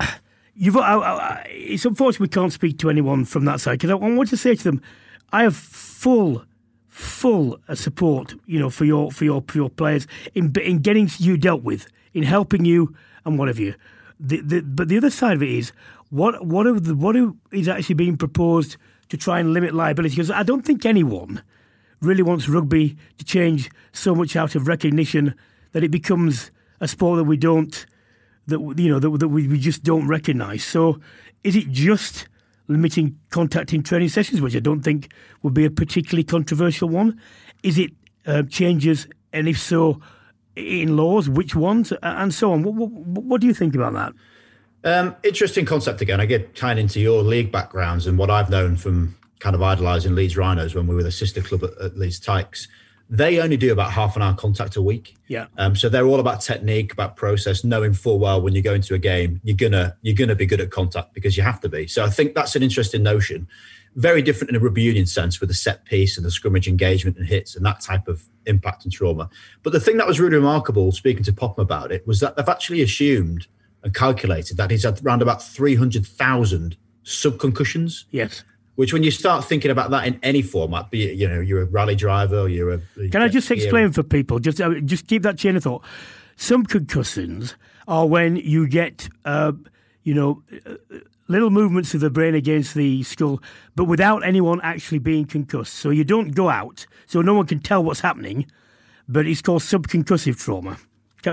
[0.60, 3.94] You've, I, I, it's unfortunate we can't speak to anyone from that side because I,
[3.94, 4.82] want to say to them,
[5.32, 6.44] I have full
[6.88, 11.08] full uh, support, you know, for your for your for your players in in getting
[11.18, 12.92] you dealt with, in helping you
[13.24, 13.76] and what have you.
[14.18, 15.70] The, the, but the other side of it is
[16.10, 17.14] what what are the, what
[17.52, 18.76] is actually being proposed
[19.10, 20.16] to try and limit liability?
[20.16, 21.40] Because I don't think anyone
[22.00, 25.34] really wants rugby to change so much out of recognition
[25.72, 27.86] that it becomes a sport that we don't
[28.46, 30.64] that you know that, that we, we just don't recognise.
[30.64, 31.00] So
[31.44, 32.28] is it just
[32.66, 37.20] limiting contact in training sessions, which I don't think would be a particularly controversial one?
[37.62, 37.92] Is it
[38.26, 40.00] uh, changes, and if so,
[40.56, 42.62] in laws, which ones, and so on?
[42.62, 42.90] What, what,
[43.24, 44.12] what do you think about that?
[44.84, 46.20] Um, interesting concept again.
[46.20, 50.14] I get tying into your league backgrounds and what I've known from kind of idolising
[50.14, 52.68] Leeds Rhinos when we were the sister club at, at Leeds Tykes.
[53.10, 55.16] They only do about half an hour contact a week.
[55.28, 55.46] Yeah.
[55.56, 58.94] Um, so they're all about technique, about process, knowing full well when you go into
[58.94, 61.86] a game, you're gonna you're gonna be good at contact because you have to be.
[61.86, 63.48] So I think that's an interesting notion.
[63.94, 67.16] Very different in a rugby union sense with the set piece and the scrummage engagement
[67.16, 69.30] and hits and that type of impact and trauma.
[69.62, 72.48] But the thing that was really remarkable, speaking to Popham about it, was that they've
[72.48, 73.46] actually assumed
[73.82, 78.04] and calculated that he's had around about 300,000 subconcussions.
[78.10, 78.44] Yes.
[78.78, 81.62] Which, when you start thinking about that in any format, be it you know you're
[81.62, 83.08] a rally driver, or you're a.
[83.10, 84.38] Can I just explain for people?
[84.38, 85.82] Just uh, just keep that chain of thought.
[86.36, 87.56] Some concussions
[87.88, 89.50] are when you get, uh,
[90.04, 90.74] you know, uh,
[91.26, 93.42] little movements of the brain against the skull,
[93.74, 95.74] but without anyone actually being concussed.
[95.74, 98.46] So you don't go out, so no one can tell what's happening.
[99.08, 100.78] But it's called subconcussive trauma.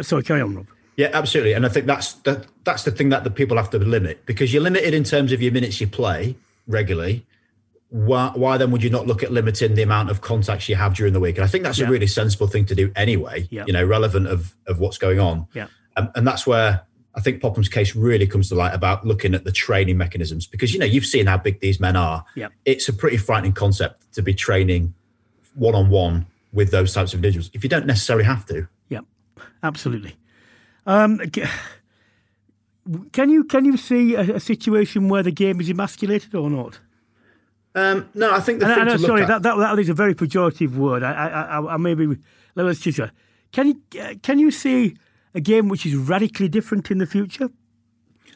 [0.02, 0.66] Sorry, carry on, Rob.
[0.98, 1.54] Yeah, absolutely.
[1.54, 4.52] And I think that's the, that's the thing that the people have to limit because
[4.52, 6.36] you're limited in terms of your minutes you play
[6.68, 7.24] regularly
[7.90, 10.96] why, why then would you not look at limiting the amount of contacts you have
[10.96, 11.38] during the week?
[11.38, 11.88] And I think that's yeah.
[11.88, 13.64] a really sensible thing to do anyway, yeah.
[13.68, 15.48] you know, relevant of, of what's going on.
[15.54, 15.68] Yeah.
[15.96, 16.82] Um, and that's where
[17.16, 20.74] I think Popham's case really comes to light about looking at the training mechanisms because,
[20.74, 22.26] you know, you've seen how big these men are.
[22.36, 22.50] Yeah.
[22.66, 24.94] It's a pretty frightening concept to be training
[25.54, 28.68] one on one with those types of individuals if you don't necessarily have to.
[28.90, 29.02] Yeah,
[29.64, 30.16] absolutely.
[30.86, 31.20] Um,
[33.12, 36.80] can you can you see a, a situation where the game is emasculated or not?
[37.76, 39.94] Um, no, I think the and, thing and, sorry, at, that, that, that is a
[39.94, 41.04] very pejorative word.
[41.04, 42.18] I, I, I, I maybe
[42.56, 43.00] let's just
[43.52, 44.96] can you uh, can you see
[45.34, 47.50] a game which is radically different in the future?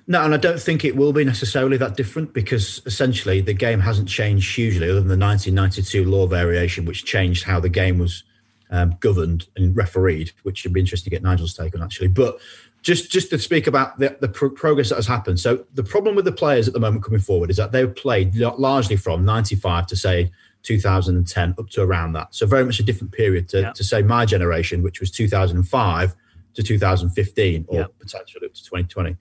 [0.08, 3.80] No, and I don't think it will be necessarily that different because essentially the game
[3.80, 8.24] hasn't changed hugely, other than the 1992 law variation, which changed how the game was
[8.72, 12.08] um, governed and refereed, which would be interesting to get Nigel's take on actually.
[12.08, 12.40] But
[12.82, 15.40] just just to speak about the, the pro- progress that has happened.
[15.40, 18.36] So the problem with the players at the moment coming forward is that they've played
[18.36, 20.32] largely from 95 to say
[20.64, 22.34] 2010 up to around that.
[22.36, 26.16] So very much a different period to, to say my generation, which was 2005
[26.56, 29.18] to 2015 or potentially up to 2020.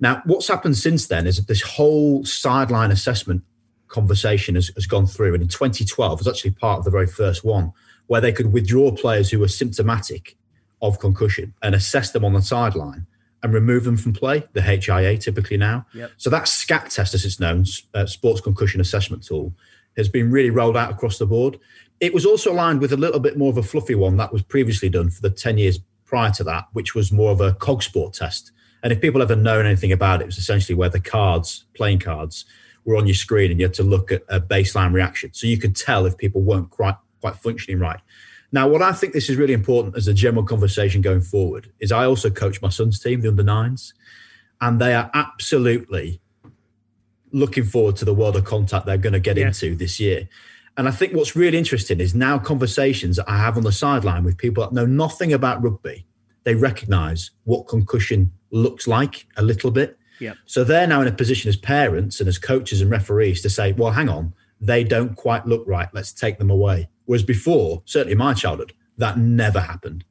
[0.00, 3.42] Now, what's happened since then is that this whole sideline assessment
[3.88, 5.34] conversation has, has gone through.
[5.34, 7.72] And in 2012 was actually part of the very first one
[8.06, 10.36] where they could withdraw players who were symptomatic
[10.84, 13.06] of concussion and assess them on the sideline
[13.42, 15.86] and remove them from play, the HIA typically now.
[15.94, 16.12] Yep.
[16.16, 19.52] So that SCAT test, as it's known, uh, Sports Concussion Assessment Tool,
[19.96, 21.58] has been really rolled out across the board.
[22.00, 24.42] It was also aligned with a little bit more of a fluffy one that was
[24.42, 27.82] previously done for the 10 years prior to that, which was more of a cog
[27.82, 28.50] sport test.
[28.82, 32.00] And if people ever known anything about it, it was essentially where the cards, playing
[32.00, 32.44] cards,
[32.84, 35.30] were on your screen and you had to look at a baseline reaction.
[35.32, 38.00] So you could tell if people weren't quite quite functioning right.
[38.54, 41.90] Now, what I think this is really important as a general conversation going forward is
[41.90, 43.94] I also coach my son's team, the under nines,
[44.60, 46.20] and they are absolutely
[47.32, 50.28] looking forward to the world of contact they're going to get into this year.
[50.76, 54.22] And I think what's really interesting is now conversations that I have on the sideline
[54.22, 56.06] with people that know nothing about rugby.
[56.44, 59.98] They recognize what concussion looks like a little bit.
[60.20, 60.34] Yeah.
[60.46, 63.72] So they're now in a position as parents and as coaches and referees to say,
[63.72, 65.88] well, hang on, they don't quite look right.
[65.92, 66.88] Let's take them away.
[67.06, 70.04] Whereas before, certainly in my childhood, that never happened.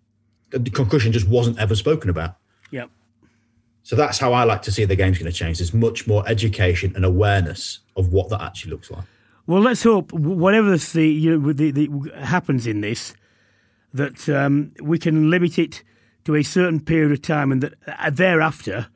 [0.51, 2.36] The concussion just wasn't ever spoken about.
[2.71, 2.89] Yep.
[3.82, 5.58] So that's how I like to see the game's going to change.
[5.58, 9.03] There's much more education and awareness of what that actually looks like.
[9.45, 11.89] Well, let's hope whatever the, you know, the, the
[12.23, 13.13] happens in this,
[13.93, 15.84] that um, we can limit it
[16.25, 18.88] to a certain period of time, and that uh, thereafter,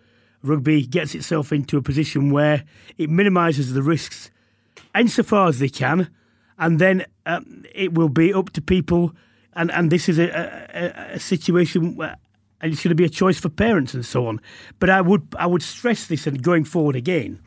[0.42, 2.64] rugby gets itself into a position where
[2.98, 4.32] it minimises the risks
[4.96, 6.10] insofar as they can,
[6.58, 9.14] and then um, it will be up to people.
[9.54, 10.30] And, and this is a,
[10.74, 12.18] a, a situation where,
[12.62, 14.40] and it's going to be a choice for parents and so on.
[14.80, 17.40] But I would I would stress this, and going forward again,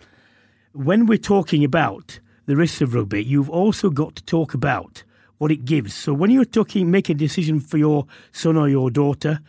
[0.73, 5.03] when we're talking about the risks of rugby, you've also got to talk about
[5.39, 5.95] what it gives.
[5.95, 9.41] So when you're talking, make a decision for your son or your daughter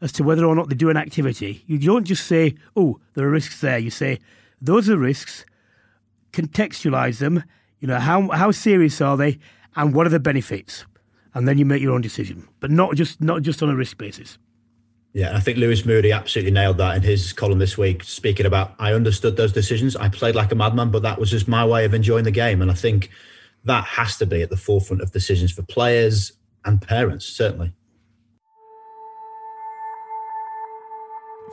[0.00, 3.26] as to whether or not they do an activity, you don't just say, "Oh, there
[3.26, 4.20] are risks there." You say,
[4.60, 5.44] "Those are risks."
[6.32, 7.44] Contextualize them.
[7.84, 9.38] You know how how serious are they?
[9.76, 10.84] and what are the benefits,
[11.34, 13.98] and then you make your own decision, but not just not just on a risk
[13.98, 14.38] basis.
[15.12, 18.74] Yeah, I think Lewis Moody absolutely nailed that in his column this week, speaking about
[18.78, 19.94] I understood those decisions.
[19.96, 22.60] I played like a madman, but that was just my way of enjoying the game.
[22.60, 23.10] And I think
[23.64, 26.32] that has to be at the forefront of decisions for players
[26.64, 27.72] and parents, certainly.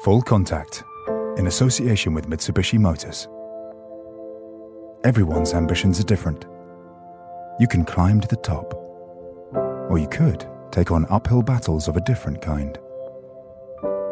[0.03, 0.84] Full contact
[1.38, 3.27] in association with Mitsubishi Motors.
[5.03, 6.45] Everyone's ambitions are different
[7.59, 8.73] you can climb to the top.
[9.89, 12.75] Or you could take on uphill battles of a different kind.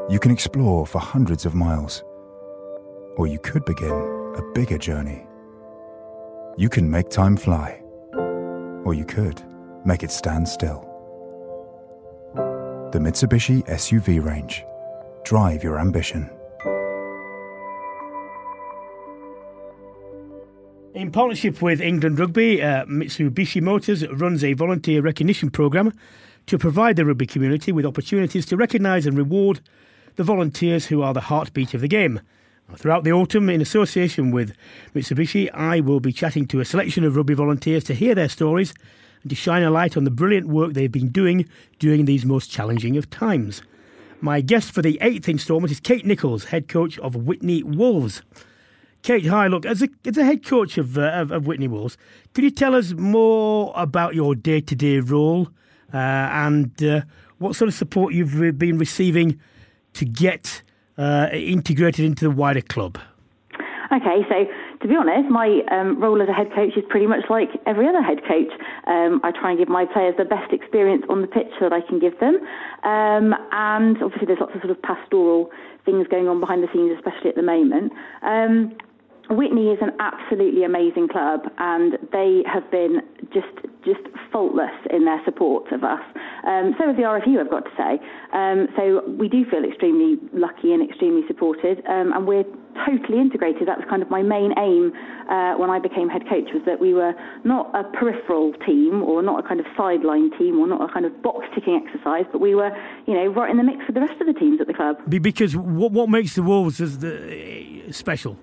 [0.08, 2.04] You can explore for hundreds of miles.
[3.18, 3.92] or you could begin
[4.36, 5.28] a bigger journey.
[6.58, 7.82] You can make time fly,
[8.86, 9.42] or you could
[9.84, 10.86] make it stand still.
[12.94, 14.64] The Mitsubishi SUV range.
[15.26, 16.30] Drive your ambition.
[21.00, 25.94] In partnership with England Rugby, uh, Mitsubishi Motors runs a volunteer recognition programme
[26.46, 29.62] to provide the rugby community with opportunities to recognise and reward
[30.18, 32.20] the volunteers who are the heartbeat of the game.
[32.76, 34.52] Throughout the autumn, in association with
[34.94, 38.74] Mitsubishi, I will be chatting to a selection of rugby volunteers to hear their stories
[39.24, 41.48] and to shine a light on the brilliant work they've been doing
[41.80, 43.62] during these most challenging of times.
[44.20, 48.22] My guest for the eighth instalment is Kate Nicholls, head coach of Witney Wolves.
[49.02, 49.48] Kate, hi.
[49.48, 51.98] Look, as a, as a head coach of, uh, of, of Witney Wolves,
[52.34, 55.50] could you tell us more about your day to day role
[55.94, 57.02] uh, and uh,
[57.38, 59.40] what sort of support you've been receiving
[59.94, 60.62] to get
[60.98, 63.00] uh, integrated into the wider club?
[63.92, 64.46] Okay, so
[64.82, 67.88] to be honest, my um, role as a head coach is pretty much like every
[67.88, 68.52] other head coach.
[68.86, 71.82] Um, I try and give my players the best experience on the pitch that I
[71.82, 72.36] can give them.
[72.84, 75.50] Um, and obviously, there's lots of sort of pastoral
[75.86, 77.92] things going on behind the scenes, especially at the moment.
[79.30, 83.02] Witney is an absolutely amazing club, and they have been
[83.34, 83.48] just
[83.86, 84.02] just
[84.32, 86.02] faultless in their support of us.
[86.46, 88.00] Um, so is the RFU, I've got to say.
[88.34, 92.44] Um, so we do feel extremely lucky and extremely supported, um, and we're
[92.86, 93.68] totally integrated.
[93.68, 94.94] That was kind of my main aim
[95.30, 97.14] uh, when I became head coach was that we were
[97.44, 101.06] not a peripheral team or not a kind of sideline team or not a kind
[101.06, 102.72] of box ticking exercise, but we were,
[103.06, 104.98] you know, right in the mix with the rest of the teams at the club.
[105.08, 108.38] Because what, what makes the Wolves as the, special?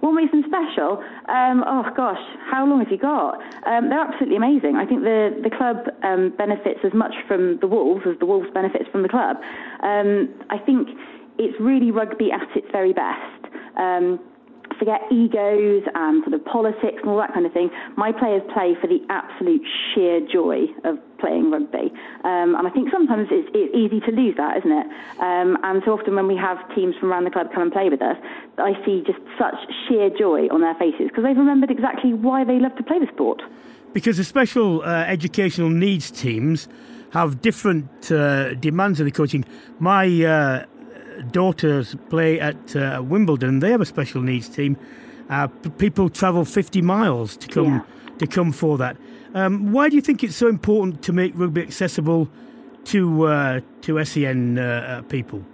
[0.00, 1.04] What makes them special?
[1.28, 2.20] Um, oh gosh,
[2.50, 3.36] how long have you got?
[3.66, 4.76] Um, they're absolutely amazing.
[4.76, 8.48] I think the the club um, benefits as much from the Wolves as the Wolves
[8.52, 9.36] benefits from the club.
[9.82, 10.88] Um, I think
[11.38, 13.40] it's really rugby at its very best.
[14.80, 17.68] Forget egos and sort of politics and all that kind of thing.
[17.96, 19.60] My players play for the absolute
[19.92, 21.92] sheer joy of playing rugby.
[22.24, 24.86] Um, and I think sometimes it's, it's, easy to lose that, isn't it?
[25.20, 27.90] Um, and so often when we have teams from around the club come and play
[27.90, 28.16] with us,
[28.56, 29.54] I see just such
[29.86, 33.08] sheer joy on their faces because they've remembered exactly why they love to play the
[33.12, 33.42] sport.
[33.92, 36.68] Because the special uh, educational needs teams
[37.12, 39.44] have different uh, demands of the coaching.
[39.78, 40.64] My uh,
[41.30, 43.60] daughters play at uh, Wimbledon.
[43.60, 44.76] They have a special needs team.
[45.28, 45.46] Uh,
[45.78, 47.82] people travel 50 miles to come yeah.
[48.18, 48.96] to come for that.
[49.34, 52.28] Um, why do you think it's so important to make rugby accessible
[52.86, 55.44] to uh, to SEN uh, uh, people?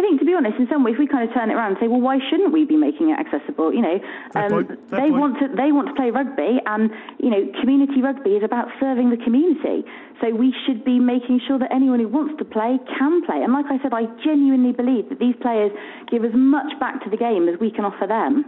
[0.00, 1.78] I think, to be honest, in some ways we kind of turn it around and
[1.78, 3.68] say, well, why shouldn't we be making it accessible?
[3.68, 4.00] You know,
[4.34, 5.12] um, they point.
[5.12, 6.88] want to they want to play rugby, and
[7.18, 9.84] you know, community rugby is about serving the community.
[10.24, 13.42] So we should be making sure that anyone who wants to play can play.
[13.44, 15.72] And like I said, I genuinely believe that these players
[16.10, 18.44] give as much back to the game as we can offer them.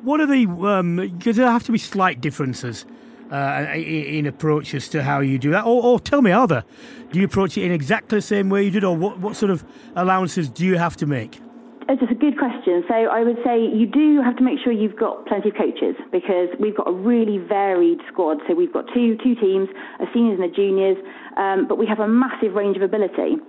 [0.00, 2.86] What are the, because um, there have to be slight differences
[3.30, 5.64] uh, in approach as to how you do that?
[5.64, 6.64] Or, or, tell me, are there?
[7.12, 9.50] Do you approach it in exactly the same way you did, or what, what sort
[9.50, 9.64] of
[9.96, 11.40] allowances do you have to make?
[11.88, 12.84] It's a good question.
[12.86, 15.96] So I would say you do have to make sure you've got plenty of coaches
[16.12, 18.38] because we've got a really varied squad.
[18.46, 19.68] So we've got two two teams,
[19.98, 20.96] a seniors and a juniors,
[21.36, 23.42] um, but we have a massive range of ability.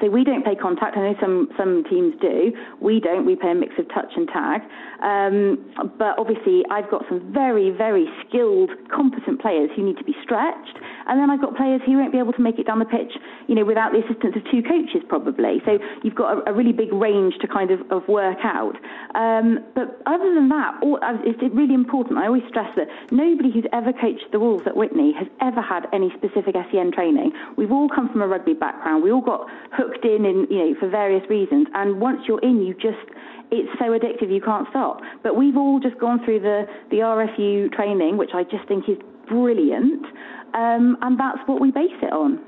[0.00, 0.96] So we don't play contact.
[0.96, 2.52] I know some some teams do.
[2.80, 3.26] We don't.
[3.26, 4.62] We play a mix of touch and tag.
[5.02, 10.14] Um, but obviously, I've got some very very skilled, competent players who need to be
[10.22, 10.78] stretched,
[11.08, 13.12] and then I've got players who won't be able to make it down the pitch,
[13.46, 15.60] you know, without the assistance of two coaches probably.
[15.64, 18.76] So you've got a, a really big range to kind of, of work out.
[19.14, 22.18] Um, but other than that, all, it's really important.
[22.18, 25.86] I always stress that nobody who's ever coached the Wolves at Witney has ever had
[25.92, 27.32] any specific SEN training.
[27.56, 29.02] We've all come from a rugby background.
[29.02, 31.66] We all got hooked in, in you know, for various reasons.
[31.74, 32.98] And once you're in, you just
[33.50, 35.00] it's so addictive you can't stop.
[35.22, 38.98] But we've all just gone through the the RFU training, which I just think is
[39.28, 40.04] brilliant,
[40.54, 42.40] um, and that's what we base it on.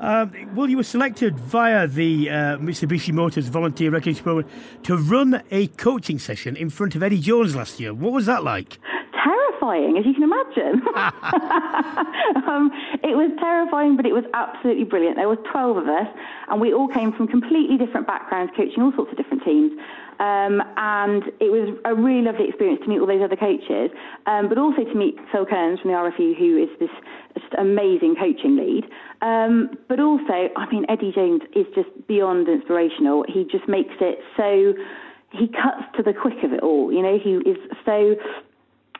[0.00, 4.50] Uh, well, you were selected via the uh, Mitsubishi Motors Volunteer Recognition Program
[4.82, 7.94] to run a coaching session in front of Eddie Jones last year.
[7.94, 8.78] What was that like?
[9.24, 10.82] Terrifying, as you can imagine.
[12.44, 12.70] um,
[13.02, 15.16] it was terrifying, but it was absolutely brilliant.
[15.16, 16.08] There were 12 of us,
[16.48, 19.72] and we all came from completely different backgrounds, coaching all sorts of different teams.
[20.20, 23.90] Um, and it was a really lovely experience to meet all those other coaches,
[24.26, 26.92] um, but also to meet Phil Kearns from the RFU, who is this
[27.34, 28.84] just amazing coaching lead.
[29.22, 33.24] Um, but also, I mean, Eddie Jones is just beyond inspirational.
[33.28, 34.74] He just makes it so.
[35.32, 36.92] He cuts to the quick of it all.
[36.92, 38.14] You know, he is so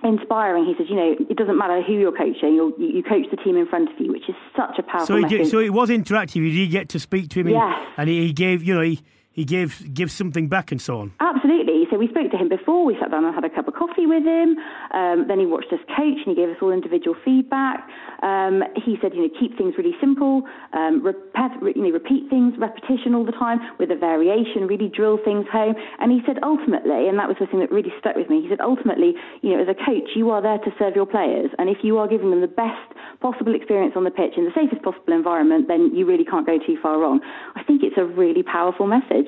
[0.04, 0.64] inspiring.
[0.64, 3.56] He says, you know, it doesn't matter who you're coaching, you you coach the team
[3.56, 5.38] in front of you, which is such a powerful so message.
[5.38, 6.36] Did, so it was interactive.
[6.36, 7.74] You did get to speak to him, yes.
[7.96, 9.00] and he gave, you know, he,
[9.34, 11.12] he gives gives something back and so on.
[11.18, 11.86] Absolutely.
[11.90, 12.86] So we spoke to him before.
[12.86, 14.56] We sat down and had a cup of coffee with him.
[14.94, 17.82] Um, then he watched us coach and he gave us all individual feedback.
[18.22, 22.54] Um, he said, you know, keep things really simple, um, repet, you know, repeat things,
[22.56, 25.74] repetition all the time with a variation, really drill things home.
[25.98, 28.40] And he said, ultimately, and that was the thing that really stuck with me.
[28.40, 29.12] He said, ultimately,
[29.42, 31.98] you know, as a coach, you are there to serve your players, and if you
[31.98, 35.68] are giving them the best possible experience on the pitch in the safest possible environment,
[35.68, 37.20] then you really can't go too far wrong.
[37.56, 39.23] I think it's a really powerful message.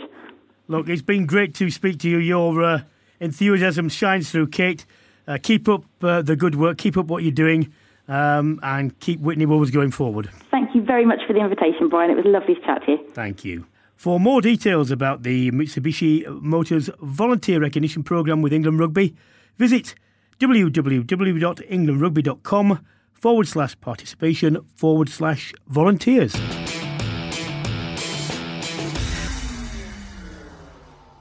[0.68, 2.18] Look, it's been great to speak to you.
[2.18, 2.80] Your uh,
[3.20, 4.84] enthusiasm shines through, Kate.
[5.28, 7.72] Uh, keep up uh, the good work, keep up what you're doing,
[8.09, 10.30] um, and keep Witney Wolves going forward.
[10.51, 12.11] Thank you very much for the invitation, Brian.
[12.11, 12.99] It was lovely to chat to you.
[13.12, 13.66] Thank you.
[13.97, 19.14] For more details about the Mitsubishi Motors Volunteer Recognition Programme with England Rugby,
[19.57, 19.94] visit
[20.38, 26.36] www.englandrugby.com forward slash participation forward slash volunteers.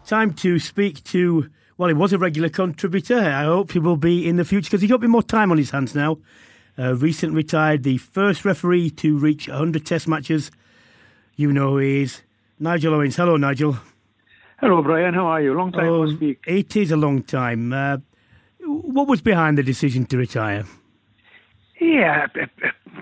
[0.06, 3.18] Time to speak to, well, he was a regular contributor.
[3.18, 5.52] I hope he will be in the future because he's got a bit more time
[5.52, 6.20] on his hands now.
[6.78, 10.52] Uh, recently retired, the first referee to reach 100 test matches.
[11.36, 12.22] You know who he is
[12.60, 13.16] Nigel Owens.
[13.16, 13.80] Hello, Nigel.
[14.60, 15.16] Hello, Brian.
[15.16, 15.56] How are you?
[15.56, 16.40] Long time oh, no speak.
[16.46, 17.74] It is a long time.
[17.74, 17.98] Uh,
[18.60, 20.66] what was behind the decision to retire?
[21.82, 22.28] Yeah,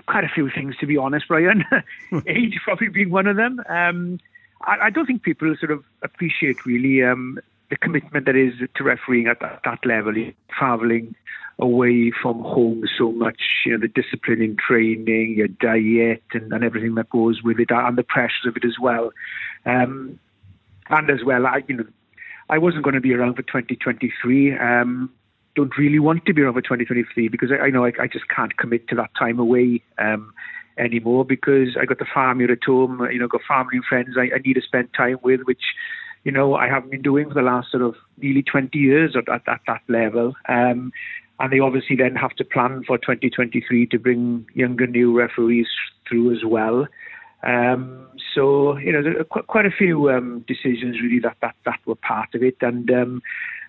[0.06, 1.64] quite a few things, to be honest, Brian.
[2.26, 3.60] Age probably being one of them.
[3.68, 4.18] Um,
[4.62, 7.38] I, I, don't think people sort of appreciate really um,
[7.70, 10.14] the commitment that is to refereeing at that, that level,
[10.48, 11.14] traveling
[11.58, 16.64] away from home so much, you know, the discipline in training, your diet, and, and
[16.64, 19.10] everything that goes with it, and the pressures of it as well.
[19.64, 20.18] Um,
[20.90, 21.86] and as well, I, you know,
[22.48, 24.58] I wasn't going to be around for 2023.
[24.58, 25.10] Um,
[25.54, 28.28] don't really want to be around for 2023 because I, I know I, I, just
[28.28, 30.32] can't commit to that time away um,
[30.78, 34.34] anymore because I got the family at home, you know, got family and friends I,
[34.34, 35.62] I, need to spend time with, which,
[36.24, 39.28] you know, I haven't been doing for the last sort of nearly 20 years at,
[39.28, 40.34] at, at that level.
[40.48, 40.92] Um,
[41.40, 45.66] and they obviously then have to plan for 2023 to bring younger new referees
[46.08, 46.86] through as well.
[47.42, 51.80] Um, so you know, there are quite a few um, decisions really that, that that
[51.84, 53.22] were part of it, and um,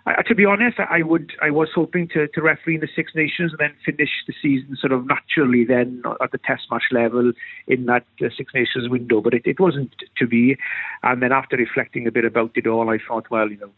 [0.06, 3.14] I, to be honest, I would I was hoping to, to referee in the Six
[3.16, 7.32] Nations and then finish the season sort of naturally then at the Test match level
[7.68, 10.58] in that uh, Six Nations window, but it, it wasn't to be.
[11.02, 13.72] And then after reflecting a bit about it all, I thought, well, you know,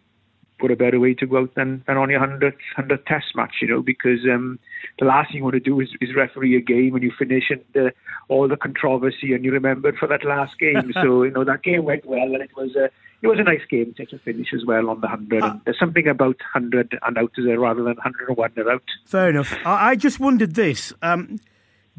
[0.59, 3.55] what a better way to go out than, than on your 100th, 100th test match,
[3.61, 4.59] you know, because um,
[4.99, 7.49] the last thing you want to do is, is referee a game when you finish
[7.49, 7.89] and uh,
[8.28, 10.91] all the controversy and you remembered for that last game.
[11.01, 12.89] so, you know, that game went well and it was a,
[13.22, 15.41] it was a nice game to, finish as well on the 100.
[15.41, 18.84] Uh, there's something about 100 and out there rather than 101 and out.
[19.05, 19.53] Fair enough.
[19.65, 20.93] I, I just wondered this.
[21.01, 21.39] Um,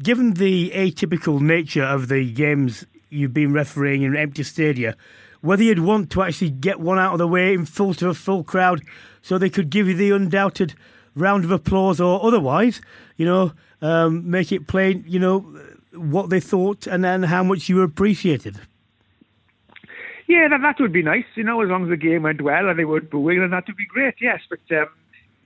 [0.01, 4.95] given the atypical nature of the games you've been refereeing in empty stadia,
[5.41, 8.13] whether you'd want to actually get one out of the way in full to a
[8.13, 8.81] full crowd
[9.21, 10.73] so they could give you the undoubted
[11.15, 12.81] round of applause or otherwise,
[13.17, 13.51] you know,
[13.81, 15.39] um, make it plain, you know,
[15.93, 18.59] what they thought and then how much you appreciated.
[20.29, 22.69] Yeah, that, that would be nice, you know, as long as the game went well
[22.69, 24.39] and they weren't booing, then that would be great, yes.
[24.47, 24.85] But um,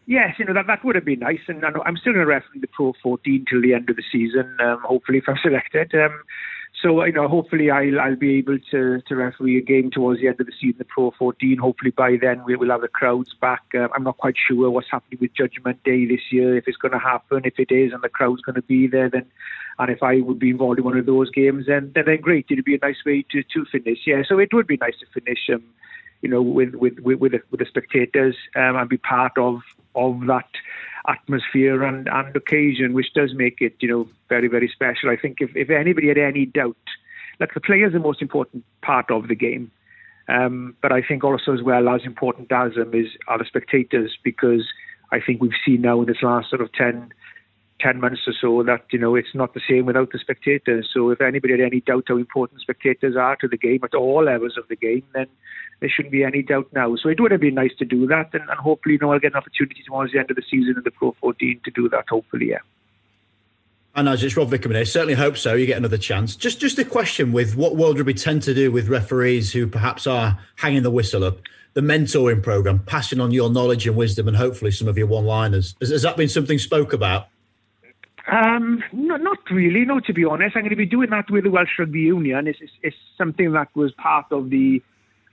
[0.07, 1.39] yes, you know, that, that would have been nice.
[1.47, 4.57] And I'm still going to referee the Pro 14 till the end of the season,
[4.59, 5.95] um, hopefully, if I'm selected.
[5.95, 6.21] Um,
[6.81, 10.27] so you know, hopefully I'll I'll be able to to referee a game towards the
[10.27, 11.57] end of the season, the Pro 14.
[11.59, 13.61] Hopefully by then we will have the crowds back.
[13.73, 16.91] Uh, I'm not quite sure what's happening with Judgment Day this year, if it's going
[16.91, 17.43] to happen.
[17.45, 19.25] If it is, and the crowd's going to be there, then
[19.79, 22.47] and if I would be involved in one of those games, then then, then great.
[22.49, 23.99] It'd be a nice way to to finish.
[24.05, 25.49] Yeah, so it would be nice to finish.
[25.51, 25.63] Um,
[26.21, 29.61] you know, with with with, with, the, with the spectators um, and be part of
[29.95, 30.49] of that
[31.07, 35.09] atmosphere and, and occasion, which does make it, you know, very, very special.
[35.09, 36.77] I think if, if anybody had any doubt,
[37.39, 39.71] like the players are the most important part of the game.
[40.29, 44.17] Um, but I think also as well as important as them is are the spectators
[44.23, 44.65] because
[45.11, 47.13] I think we've seen now in this last sort of 10,
[47.83, 50.89] 10 months or so that, you know, it's not the same without the spectators.
[50.93, 54.23] So if anybody had any doubt how important spectators are to the game at all
[54.23, 55.27] levels of the game, then
[55.81, 56.95] there shouldn't be any doubt now.
[56.95, 59.19] So it would have been nice to do that, and, and hopefully, you know, I'll
[59.19, 61.89] get an opportunity towards the end of the season in the Pro 14 to do
[61.89, 62.05] that.
[62.09, 62.59] Hopefully, yeah.
[63.95, 65.53] And as it's Rob Vickerman here, certainly hope so.
[65.53, 66.35] You get another chance.
[66.35, 70.07] Just, just a question with what World Rugby tend to do with referees who perhaps
[70.07, 71.37] are hanging the whistle up.
[71.73, 75.75] The mentoring program, passing on your knowledge and wisdom, and hopefully some of your one-liners.
[75.79, 77.27] Has, has that been something spoke about?
[78.31, 79.85] Um, no, not really.
[79.85, 82.47] No, to be honest, I'm going to be doing that with the Welsh Rugby Union.
[82.47, 84.81] It's, it's, it's something that was part of the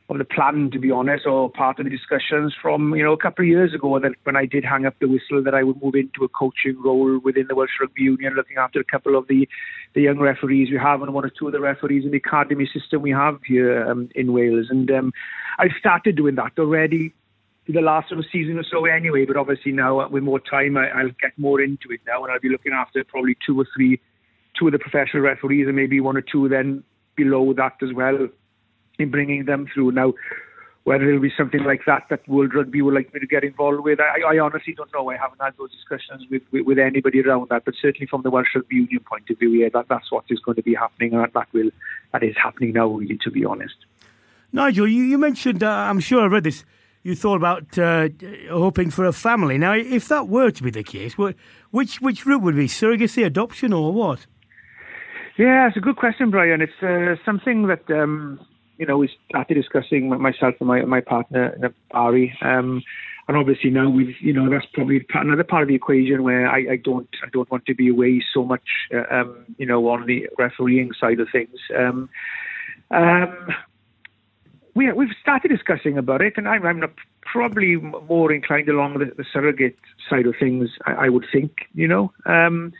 [0.08, 3.16] of the plan, to be honest, or part of the discussions from you know a
[3.16, 5.80] couple of years ago that when I did hang up the whistle that I would
[5.80, 9.28] move into a coaching role within the Welsh Rugby Union, looking after a couple of
[9.28, 9.48] the
[9.94, 12.68] the young referees we have and one or two of the referees in the academy
[12.72, 14.66] system we have here um, in Wales.
[14.68, 15.12] And um,
[15.58, 17.14] I've started doing that already
[17.72, 19.24] the last sort of season or so anyway.
[19.24, 22.40] But obviously now with more time, I, will get more into it now, and I'll
[22.40, 24.00] be looking after probably two or three,
[24.58, 26.84] two of the professional referees, and maybe one or two then
[27.16, 28.28] below that as well
[28.98, 29.92] in bringing them through.
[29.92, 30.14] Now,
[30.84, 33.84] whether it'll be something like that that World Rugby would like me to get involved
[33.84, 35.10] with, I, I honestly don't know.
[35.10, 38.30] I haven't had those discussions with, with, with, anybody around that, but certainly from the
[38.30, 41.12] Welsh Rugby Union point of view, yeah, that, that's what is going to be happening,
[41.14, 41.70] and that will
[42.12, 43.76] that is happening now, really, to be honest.
[44.52, 46.64] Nigel, you, you mentioned, uh, I'm sure I read this,
[47.02, 48.08] you thought about uh,
[48.50, 49.58] hoping for a family.
[49.58, 51.16] Now, if that were to be the case,
[51.70, 54.26] which which route would be surrogacy, adoption, or what?
[55.38, 56.60] Yeah, it's a good question, Brian.
[56.60, 58.40] It's uh, something that um,
[58.80, 62.36] you know, we started discussing myself and my my partner Barry.
[62.40, 62.82] Um,
[63.28, 66.72] and obviously now we've, you know, that's probably another part of the equation where I,
[66.72, 70.06] I don't, I don't want to be away so much, uh, um, you know, on
[70.06, 71.56] the refereeing side of things.
[71.78, 72.08] Um,
[72.90, 73.48] um,
[74.74, 76.84] we, we've started discussing about it, and I'm, I'm
[77.22, 79.76] probably more inclined along the, the surrogate
[80.08, 80.70] side of things.
[80.86, 82.12] I, I would think, you know.
[82.26, 82.72] Um,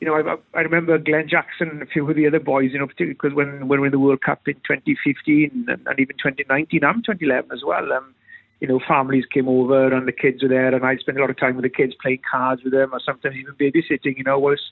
[0.00, 2.78] you know, I, I remember Glen Jackson and a few of the other boys, you
[2.78, 6.00] know, particularly because when, when we were in the World Cup in 2015 and, and
[6.00, 8.12] even 2019 and 2011 as well, um,
[8.60, 11.30] you know, families came over and the kids were there, and I spent a lot
[11.30, 14.38] of time with the kids playing cards with them, or sometimes even babysitting, you know,
[14.38, 14.62] whilst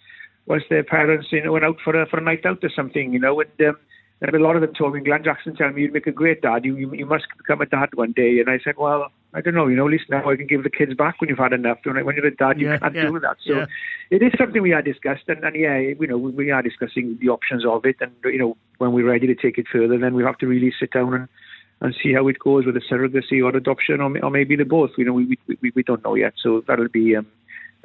[0.47, 3.13] whilst their parents, you know, went out for a for a night out or something,
[3.13, 3.77] you know, and um,
[4.23, 6.43] and a lot of them told me, Glen Jackson told me, you'd make a great
[6.43, 6.65] dad.
[6.65, 8.39] You, you, you must become a dad one day.
[8.39, 9.67] And I said, well, I don't know.
[9.67, 11.79] You know, at least now I can give the kids back when you've had enough.
[11.85, 13.39] When you're a dad, you yeah, can't yeah, do that.
[13.47, 13.67] So yeah.
[14.11, 15.25] it is something we are discussed.
[15.29, 17.97] And, and yeah, you know, we are discussing the options of it.
[18.01, 20.73] And, you know, when we're ready to take it further, then we have to really
[20.79, 21.29] sit down and,
[21.81, 24.91] and see how it goes with the surrogacy or adoption or, or maybe the both.
[24.99, 26.35] You know, we, we, we don't know yet.
[26.43, 27.27] So that'll be, um,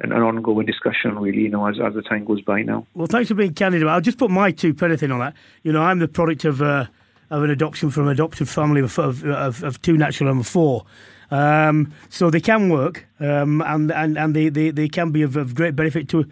[0.00, 2.86] an, ongoing discussion, really, you know, as, as the time goes by now.
[2.94, 3.86] Well, thanks for being candid.
[3.86, 5.34] I'll just put my two penny in on that.
[5.62, 6.86] You know, I'm the product of uh,
[7.30, 10.84] of an adoption from an adopted family of, of, of, of two natural and four.
[11.30, 15.36] Um, so they can work, um, and and and they, they, they can be of,
[15.36, 16.24] of great benefit to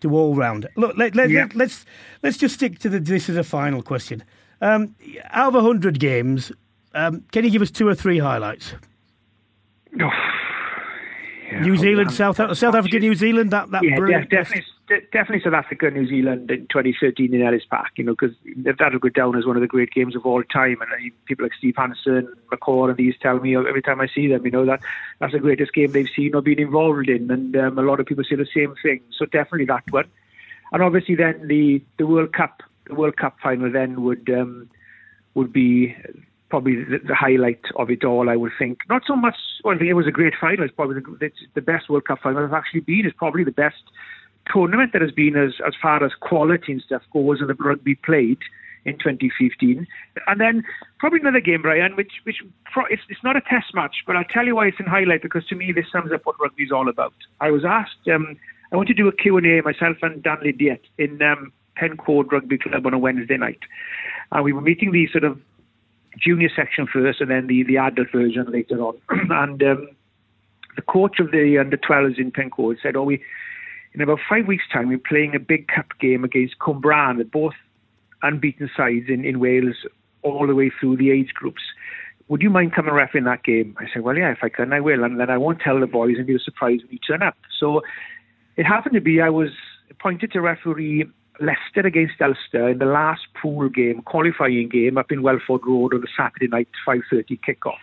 [0.00, 0.68] to all round.
[0.76, 1.42] Look, let, let, yeah.
[1.42, 1.86] let, us let's,
[2.22, 4.22] let's just stick to the, this as a final question.
[4.60, 4.94] Um,
[5.30, 6.52] out of hundred games,
[6.94, 8.74] um, can you give us two or three highlights?
[11.54, 13.50] Oh, New Zealand, South South Africa, New Zealand.
[13.50, 14.30] That that yeah, brilliant.
[14.30, 14.64] definitely,
[15.12, 17.90] definitely South Africa, New Zealand in 2013 in Ellis Park.
[17.96, 20.78] You know, because that'll go down as one of the great games of all time.
[20.80, 24.44] And people like Steve Hansen, McCaw, and these tell me every time I see them,
[24.44, 24.80] you know that
[25.18, 27.30] that's the greatest game they've seen or been involved in.
[27.30, 29.00] And um, a lot of people say the same thing.
[29.16, 30.06] So definitely that one.
[30.72, 34.70] And obviously then the the World Cup, the World Cup final then would um,
[35.34, 35.96] would be
[36.52, 38.80] probably the, the, highlight of it all, I would think.
[38.90, 40.66] Not so much, well, it was a great final.
[40.66, 43.06] It's probably the, it's the best World Cup final I've actually been.
[43.06, 43.82] It's probably the best
[44.52, 47.94] tournament that has been as, as far as quality and stuff goes and the rugby
[47.94, 48.36] played
[48.84, 49.86] in 2015.
[50.26, 50.62] And then
[50.98, 52.42] probably another game, Brian, which which
[52.90, 55.46] it's, it's not a test match, but I'll tell you why it's in highlight because
[55.46, 57.14] to me this sums up what rugby is all about.
[57.40, 58.36] I was asked, um,
[58.72, 62.86] I want to do a Q&A myself and Dan Lydiate in um, Pencoed Rugby Club
[62.86, 63.60] on a Wednesday night.
[64.32, 65.40] And we were meeting these sort of
[66.20, 68.96] junior section first, and then the, the adult version later on.
[69.30, 69.88] and um,
[70.76, 73.22] the coach of the under 12s in Pencoed said, "Oh, we
[73.94, 77.54] in about five weeks' time we're playing a big cup game against Cwmbran, both
[78.22, 79.76] unbeaten sides in, in Wales,
[80.22, 81.62] all the way through the age groups."
[82.28, 83.76] Would you mind coming ref in that game?
[83.78, 85.04] I said, well, yeah, if I can, I will.
[85.04, 87.36] And then I won't tell the boys and be surprised when you turn up.
[87.60, 87.82] So
[88.56, 89.50] it happened to be I was
[89.90, 91.04] appointed to referee
[91.40, 96.00] Leicester against Ulster in the last pool game, qualifying game up in Welford Road on
[96.00, 97.78] the Saturday night 5:30 kickoff.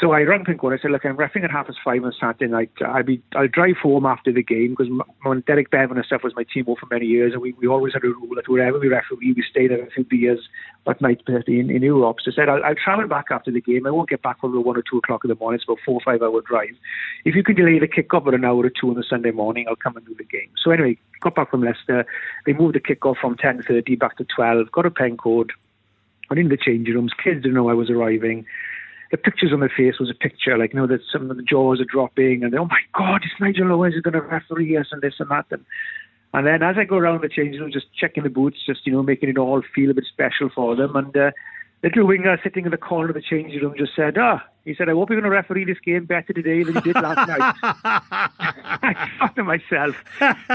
[0.00, 0.74] So I rang Pencoed.
[0.74, 2.70] I said, look, I'm refing at half past five on Saturday night.
[2.86, 4.92] I'll be, I'll drive home after the game because
[5.46, 8.04] Derek Bevan and stuff was my team for many years, and we, we always had
[8.04, 10.40] a rule that wherever we referee, we stayed there a few beers
[10.86, 12.18] at night uh, in, in Europe.
[12.22, 13.86] So I said, I'll, I'll travel back after the game.
[13.86, 15.56] I won't get back until one or two o'clock in the morning.
[15.56, 16.76] It's about four or five hour drive.
[17.24, 19.64] If you can delay the kickoff for an hour or two on the Sunday morning,
[19.66, 20.50] I'll come and do the game.
[20.62, 22.04] So anyway, got back from Leicester.
[22.44, 24.72] They moved the kickoff from 10.30 back to 12.
[24.72, 25.52] Got a Pencoed.
[26.28, 27.12] Went in the changing rooms.
[27.22, 28.44] Kids didn't know I was arriving
[29.10, 31.42] the pictures on their face was a picture, like, you know, that some of the
[31.42, 34.88] jaws are dropping and, oh my God, it's Nigel Owens is going to referee us
[34.90, 35.46] and this and that.
[35.50, 35.64] And,
[36.34, 38.92] and then as I go around the changing room, just checking the boots, just, you
[38.92, 40.96] know, making it all feel a bit special for them.
[40.96, 41.30] And uh,
[41.82, 44.88] little winger sitting in the corner of the changing room just said, "Ah." He said,
[44.88, 47.54] "I hope you're going to referee this game better today than you did last night."
[47.62, 49.94] I thought to myself,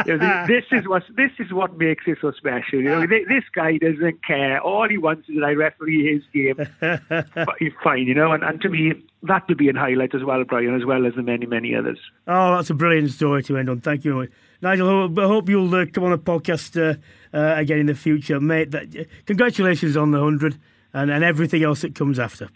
[0.06, 3.46] you know, "This is what this is what makes it so special." You know, this
[3.56, 4.60] guy doesn't care.
[4.60, 6.58] All he wants is that I referee his game.
[7.36, 8.34] but he's fine, you know.
[8.34, 8.94] And, and to me,
[9.24, 12.00] that would be a highlight as well, Brian, as well as the many, many others.
[12.28, 13.80] Oh, that's a brilliant story to end on.
[13.80, 14.28] Thank you,
[14.62, 15.20] Nigel.
[15.20, 16.98] I hope you'll uh, come on the podcast uh,
[17.34, 18.72] uh, again in the future, mate.
[18.72, 20.60] That, congratulations on the hundred
[20.94, 22.50] and, and everything else that comes after.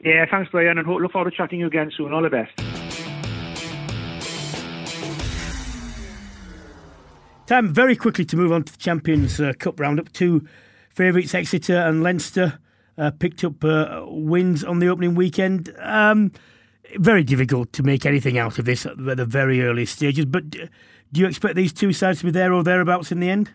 [0.00, 2.12] Yeah, thanks, Brian, and look forward to chatting you again soon.
[2.12, 2.56] All the best.
[7.46, 10.12] Time very quickly to move on to the Champions uh, Cup roundup.
[10.12, 10.46] Two
[10.90, 12.58] favourites, Exeter and Leinster,
[12.98, 15.74] uh, picked up uh, wins on the opening weekend.
[15.80, 16.32] Um,
[16.96, 20.68] very difficult to make anything out of this at the very early stages, but do
[21.12, 23.50] you expect these two sides to be there or thereabouts in the end?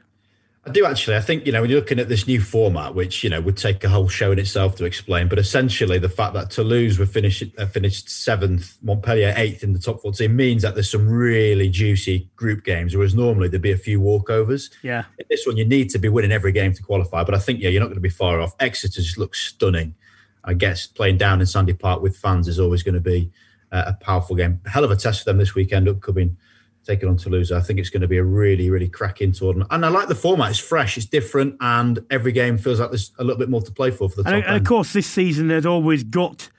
[0.64, 1.16] I do actually.
[1.16, 3.58] I think you know when you're looking at this new format, which you know would
[3.58, 7.08] take a whole show in itself to explain, but essentially the fact that Toulouse were
[7.08, 11.68] finished uh, finished seventh, Montpellier eighth in the top fourteen means that there's some really
[11.68, 14.70] juicy group games, whereas normally there'd be a few walkovers.
[14.84, 15.06] Yeah.
[15.18, 17.60] In this one, you need to be winning every game to qualify, but I think
[17.60, 18.54] yeah, you're not going to be far off.
[18.60, 19.96] Exeter just looks stunning.
[20.44, 23.32] I guess playing down in Sandy Park with fans is always going to be
[23.72, 24.62] uh, a powerful game.
[24.68, 26.38] Hell of a test for them this weekend, upcoming
[26.86, 27.52] taking on Toulouse.
[27.52, 29.70] I think it's going to be a really, really cracking tournament.
[29.72, 30.52] And I like the format.
[30.52, 33.72] It's fresh, it's different, and every game feels like there's a little bit more to
[33.72, 36.50] play for for the top and, and of course, this season has always got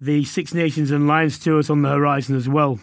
[0.00, 2.78] the Six Nations and Lions tours on the horizon as well.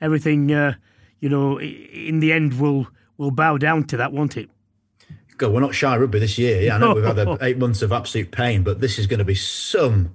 [0.00, 0.74] Everything, uh,
[1.20, 4.48] you know, in the end will will bow down to that, won't it?
[5.36, 6.62] God, we're not shy rugby this year.
[6.62, 9.24] Yeah, I know we've had eight months of absolute pain, but this is going to
[9.24, 10.14] be some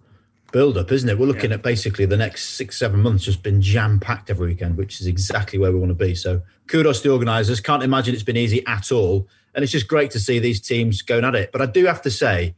[0.54, 1.20] build up, isn't it?
[1.20, 1.56] We're looking yeah.
[1.56, 5.08] at basically the next six, seven months just been jam packed every weekend, which is
[5.08, 6.16] exactly where we want to be.
[6.16, 7.60] So kudos to the organisers.
[7.60, 9.28] Can't imagine it's been easy at all.
[9.54, 11.52] And it's just great to see these teams going at it.
[11.52, 12.56] But I do have to say,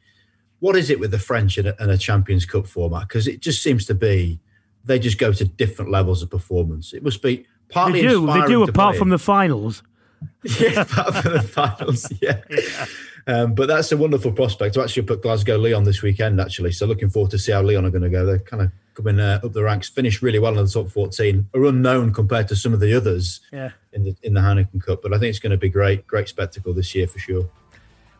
[0.60, 3.08] what is it with the French and a, and a Champions Cup format?
[3.08, 4.40] Because it just seems to be
[4.84, 6.94] they just go to different levels of performance.
[6.94, 8.28] It must be partly they do.
[8.28, 9.84] They do apart from the finals.
[10.60, 12.12] yeah, apart from the finals.
[12.22, 12.42] Yeah.
[12.50, 12.86] yeah.
[13.28, 14.76] Um, but that's a wonderful prospect.
[14.76, 16.72] to actually put Glasgow Lyon this weekend, actually.
[16.72, 18.26] So looking forward to see how Lyon are going to go.
[18.26, 21.48] They're kind of coming uh, up the ranks, finished really well in the top 14,
[21.54, 23.72] are unknown compared to some of the others yeah.
[23.94, 25.02] in the in the Heineken Cup.
[25.02, 27.50] But I think it's going to be great, great spectacle this year for sure.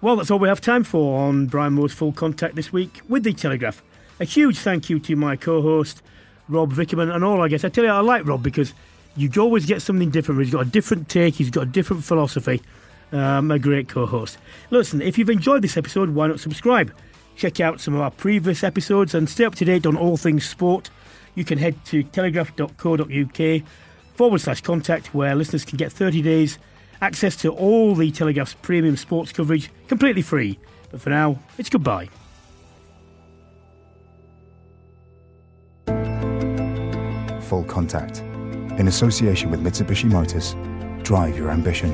[0.02, 3.24] Well, that's all we have time for on Brian Moore's Full Contact this week with
[3.24, 3.82] The Telegraph.
[4.20, 6.02] A huge thank you to my co host,
[6.50, 7.64] Rob Vickerman, and all I guess.
[7.64, 8.74] I tell you, I like Rob because
[9.16, 10.42] you always get something different.
[10.42, 12.62] He's got a different take, he's got a different philosophy
[13.12, 14.38] um, a great co host.
[14.70, 16.94] Listen, if you've enjoyed this episode, why not subscribe?
[17.36, 20.48] Check out some of our previous episodes and stay up to date on all things
[20.48, 20.90] sport.
[21.36, 23.64] You can head to telegraph.co.uk
[24.16, 26.58] forward slash contact, where listeners can get 30 days
[27.02, 30.58] access to all the Telegraph's premium sports coverage completely free.
[30.92, 32.10] But for now, it's goodbye.
[37.42, 38.20] Full contact.
[38.80, 40.56] In association with Mitsubishi Motors,
[41.04, 41.94] drive your ambition.